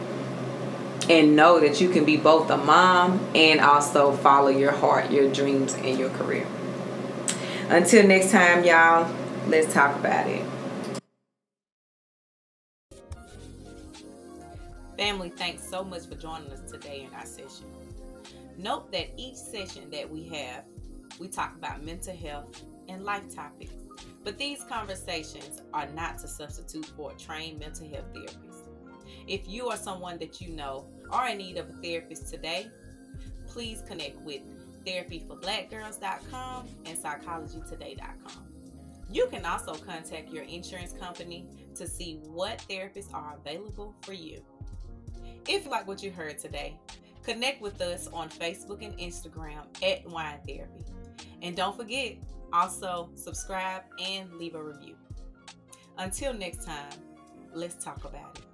and 1.07 1.35
know 1.35 1.59
that 1.59 1.79
you 1.79 1.89
can 1.89 2.03
be 2.03 2.17
both 2.17 2.49
a 2.49 2.57
mom 2.57 3.19
and 3.35 3.59
also 3.59 4.11
follow 4.13 4.47
your 4.47 4.71
heart, 4.71 5.11
your 5.11 5.31
dreams, 5.31 5.75
and 5.75 5.99
your 5.99 6.09
career. 6.09 6.47
Until 7.69 8.07
next 8.07 8.31
time, 8.31 8.63
y'all, 8.63 9.13
let's 9.47 9.71
talk 9.71 9.95
about 9.95 10.27
it. 10.27 10.43
Family, 14.97 15.29
thanks 15.29 15.67
so 15.67 15.83
much 15.83 16.07
for 16.07 16.15
joining 16.15 16.49
us 16.51 16.61
today 16.71 17.05
in 17.09 17.13
our 17.13 17.25
session. 17.25 17.65
Note 18.57 18.91
that 18.93 19.09
each 19.17 19.35
session 19.35 19.89
that 19.89 20.09
we 20.09 20.23
have, 20.29 20.63
we 21.19 21.27
talk 21.27 21.53
about 21.55 21.83
mental 21.83 22.15
health 22.15 22.63
and 22.87 23.03
life 23.03 23.23
topics. 23.33 23.73
But 24.23 24.37
these 24.37 24.63
conversations 24.63 25.61
are 25.73 25.87
not 25.87 26.17
to 26.19 26.29
substitute 26.29 26.85
for 26.95 27.11
a 27.11 27.15
trained 27.15 27.59
mental 27.59 27.89
health 27.89 28.05
therapist. 28.13 28.69
If 29.27 29.49
you 29.49 29.67
are 29.67 29.77
someone 29.77 30.17
that 30.19 30.39
you 30.39 30.53
know 30.53 30.87
are 31.11 31.27
in 31.27 31.39
need 31.39 31.57
of 31.57 31.69
a 31.69 31.73
therapist 31.73 32.31
today, 32.31 32.67
please 33.47 33.83
connect 33.85 34.21
with 34.21 34.41
therapyforblackgirls.com 34.85 36.67
and 36.85 36.97
psychologytoday.com. 36.97 38.45
You 39.11 39.27
can 39.27 39.45
also 39.45 39.75
contact 39.75 40.31
your 40.31 40.43
insurance 40.43 40.93
company 40.93 41.47
to 41.75 41.85
see 41.85 42.19
what 42.23 42.63
therapists 42.69 43.13
are 43.13 43.37
available 43.37 43.93
for 44.01 44.13
you. 44.13 44.41
If 45.47 45.65
you 45.65 45.71
like 45.71 45.87
what 45.87 46.01
you 46.01 46.09
heard 46.09 46.39
today, 46.39 46.75
connect 47.23 47.61
with 47.61 47.79
us 47.81 48.07
on 48.07 48.29
Facebook 48.29 48.83
and 48.83 48.97
Instagram 48.97 49.65
at 49.83 50.07
Wine 50.09 50.39
Therapy. 50.47 50.85
And 51.41 51.55
don't 51.55 51.77
forget, 51.77 52.15
also 52.51 53.09
subscribe 53.13 53.83
and 54.03 54.33
leave 54.35 54.55
a 54.55 54.63
review. 54.63 54.95
Until 55.97 56.33
next 56.33 56.65
time, 56.65 56.89
let's 57.53 57.83
talk 57.83 58.05
about 58.05 58.39
it. 58.39 58.44